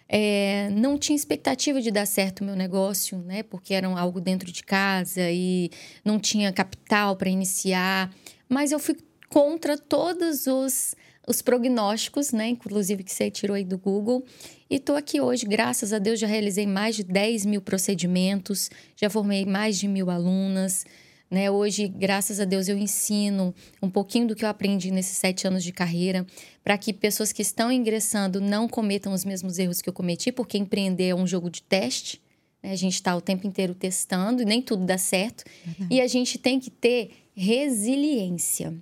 [0.09, 3.43] É, não tinha expectativa de dar certo o meu negócio, né?
[3.43, 5.71] Porque era algo dentro de casa e
[6.05, 8.15] não tinha capital para iniciar.
[8.49, 8.97] Mas eu fui
[9.29, 10.95] contra todos os,
[11.27, 12.49] os prognósticos, né?
[12.49, 14.25] Inclusive que você tirou aí do Google.
[14.71, 19.11] E tô aqui hoje, graças a Deus, já realizei mais de 10 mil procedimentos, já
[19.11, 20.85] formei mais de mil alunas.
[21.31, 21.51] Né?
[21.51, 25.65] Hoje, graças a Deus, eu ensino um pouquinho do que eu aprendi nesses sete anos
[25.65, 26.25] de carreira,
[26.63, 30.57] para que pessoas que estão ingressando não cometam os mesmos erros que eu cometi, porque
[30.57, 32.21] empreender é um jogo de teste.
[32.63, 32.71] né?
[32.71, 35.45] A gente está o tempo inteiro testando e nem tudo dá certo.
[35.91, 38.73] E a gente tem que ter resiliência.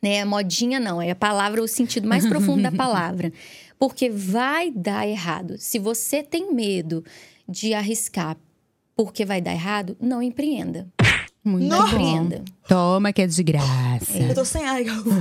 [0.00, 0.24] Né?
[0.24, 3.32] Modinha não, é a palavra, o sentido mais profundo da palavra.
[3.78, 5.56] Porque vai dar errado.
[5.58, 7.04] Se você tem medo
[7.48, 8.36] de arriscar
[8.96, 10.86] porque vai dar errado, não empreenda.
[11.44, 12.44] Muito Não.
[12.66, 14.16] Toma que é de graça.
[14.18, 14.80] Eu tô sem ar.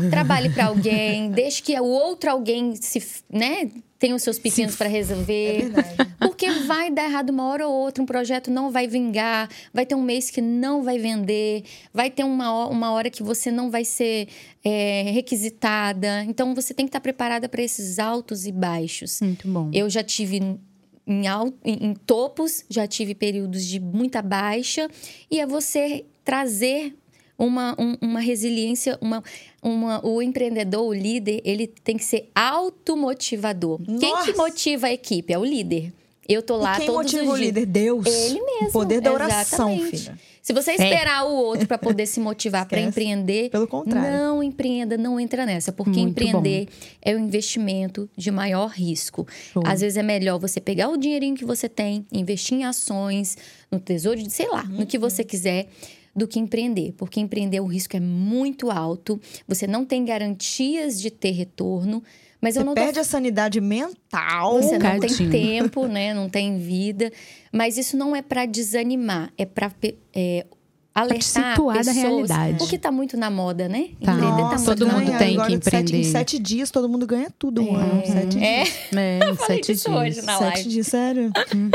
[0.10, 3.70] Trabalhe para alguém, deixe que o outro alguém se, né,
[4.00, 5.70] tenha os seus pepinos para É resolver.
[5.70, 5.96] verdade.
[6.20, 9.96] Porque vai dar errado uma hora ou outra, um projeto não vai vingar, vai ter
[9.96, 11.64] um mês que não vai vender,
[11.94, 14.30] vai ter uma, uma hora que você não vai ser
[14.64, 16.24] é, requisitada.
[16.24, 19.20] Então você tem que estar preparada para esses altos e baixos.
[19.22, 19.70] Muito bom.
[19.74, 20.58] Eu já tive
[21.06, 24.89] em, al- em- em topos, já tive períodos de muita baixa,
[25.30, 26.95] e é você trazer
[27.38, 29.24] uma, um- uma resiliência, uma,
[29.62, 33.80] uma, o empreendedor, o líder, ele tem que ser automotivador.
[33.86, 34.34] Quem que Nossa!
[34.38, 35.34] motiva a equipe?
[35.34, 35.91] É o líder.
[36.28, 37.48] Eu tô lá e quem todos motiva os o dias.
[37.48, 37.66] líder?
[37.66, 38.06] Deus.
[38.06, 38.68] Ele mesmo.
[38.70, 39.98] O poder da oração, exatamente.
[39.98, 40.20] filha.
[40.42, 44.18] Se você esperar o outro para poder se motivar para empreender, Pelo contrário.
[44.18, 46.68] não empreenda, não entra nessa, porque Muito empreender
[47.02, 49.26] é o investimento de maior risco.
[49.54, 49.64] Show.
[49.66, 53.38] Às vezes é melhor você pegar o dinheirinho que você tem, investir em ações,
[53.72, 55.68] no tesouro, de- sei lá, no que você quiser,
[56.16, 61.10] do que empreender, porque empreender o risco é muito alto, você não tem garantias de
[61.10, 62.04] ter retorno,
[62.44, 64.62] mas eu Você não tô perde a sanidade mental.
[64.62, 66.14] você não tem tempo, né?
[66.14, 67.10] Não tem vida.
[67.52, 69.72] Mas isso não é para desanimar, é para
[70.14, 70.46] é,
[70.94, 71.88] alertar da pessoas.
[71.96, 72.64] realidade.
[72.64, 73.89] O que tá muito na moda, né?
[74.04, 74.14] Tá.
[74.14, 76.04] Empreender tá Nossa, muito todo na mundo ganha tem agora que de sete- em empreender.
[76.12, 78.04] sete dias, todo mundo ganha tudo um ano.
[78.06, 78.44] Sete dias.
[78.94, 80.02] É, É, Eu falei sete disso dias.
[80.02, 80.70] hoje na Sete live.
[80.70, 81.32] dias, sério?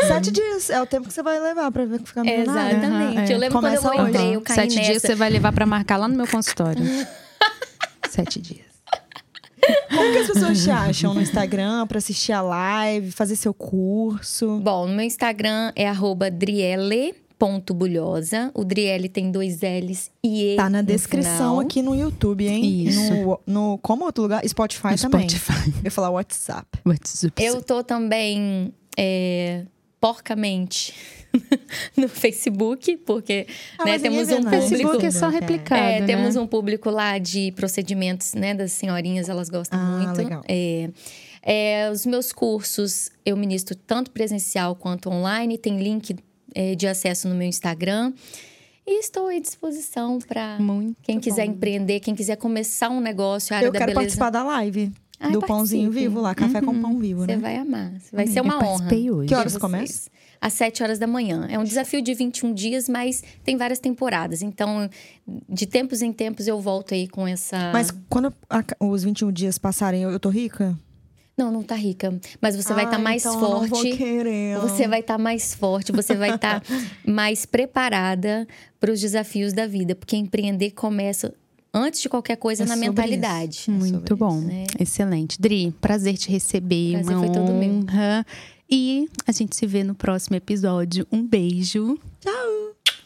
[0.06, 2.76] Sete dias é o tempo que você vai levar pra ver ficar milionária.
[2.76, 3.32] Exatamente.
[3.32, 3.34] É.
[3.34, 4.10] Eu lembro quando Começa eu hoje.
[4.10, 4.90] entrei, eu caí Sete nessa.
[4.90, 6.82] dias você vai levar pra marcar lá no meu consultório.
[8.10, 8.66] Sete dias.
[9.88, 14.58] Como que as pessoas te acham no Instagram pra assistir a live, fazer seu curso?
[14.60, 18.50] Bom, no meu Instagram é arroba driele.bulhosa.
[18.54, 21.60] O Driele tem dois L's e E Tá na descrição final.
[21.60, 22.86] aqui no YouTube, hein?
[22.88, 23.14] Isso.
[23.14, 24.46] No, no, como outro lugar?
[24.46, 25.28] Spotify No também.
[25.28, 25.70] Spotify.
[25.78, 26.66] Eu ia falar WhatsApp.
[26.86, 27.42] What's up?
[27.42, 29.64] Eu tô também é,
[30.00, 30.94] porcamente
[31.96, 33.46] no Facebook, porque
[33.78, 34.50] Ah, né, temos um público.
[34.68, 36.06] Facebook é só Tudo, replicado, É, né?
[36.06, 38.54] temos um público lá de procedimentos, né?
[38.54, 40.16] Das senhorinhas, elas gostam Ah, muito.
[40.18, 40.42] legal.
[40.48, 40.90] É,
[41.42, 45.56] é, os meus cursos eu ministro tanto presencial quanto online.
[45.58, 46.16] Tem link
[46.54, 48.12] é, de acesso no meu Instagram.
[48.86, 50.56] E estou à disposição para
[51.02, 51.52] quem quiser bom.
[51.52, 54.00] empreender, quem quiser começar um negócio, a área Eu da quero beleza.
[54.00, 54.90] participar da live.
[55.20, 56.08] Ai, do pãozinho participe.
[56.08, 57.36] vivo lá, café com pão vivo, Você né?
[57.36, 57.92] vai amar.
[58.12, 58.88] Vai ser uma eu honra.
[58.94, 59.28] hoje.
[59.28, 59.60] Que horas vocês.
[59.60, 60.10] começa?
[60.40, 61.46] Às 7 horas da manhã.
[61.50, 64.40] É um desafio de 21 dias, mas tem várias temporadas.
[64.40, 64.88] Então,
[65.48, 67.70] de tempos em tempos, eu volto aí com essa.
[67.72, 70.78] Mas quando a- os 21 dias passarem, eu, eu tô rica?
[71.36, 72.18] Não, não tá rica.
[72.40, 73.96] Mas você vai estar Ah, mais então vou forte.
[73.96, 74.58] querer.
[74.58, 76.62] Você vai estar mais forte, você vai estar
[77.06, 78.46] mais preparada
[78.80, 79.94] para os desafios da vida.
[79.94, 81.32] Porque empreender começa,
[81.72, 83.58] antes de qualquer coisa, É na mentalidade.
[83.58, 83.70] isso.
[83.70, 84.40] Muito bom.
[84.40, 84.64] né?
[84.80, 85.40] Excelente.
[85.40, 86.94] Dri, prazer te receber.
[86.94, 87.84] Prazer uma foi todo meu.
[88.70, 91.06] E a gente se vê no próximo episódio.
[91.10, 91.98] Um beijo.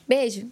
[0.09, 0.51] Beijo.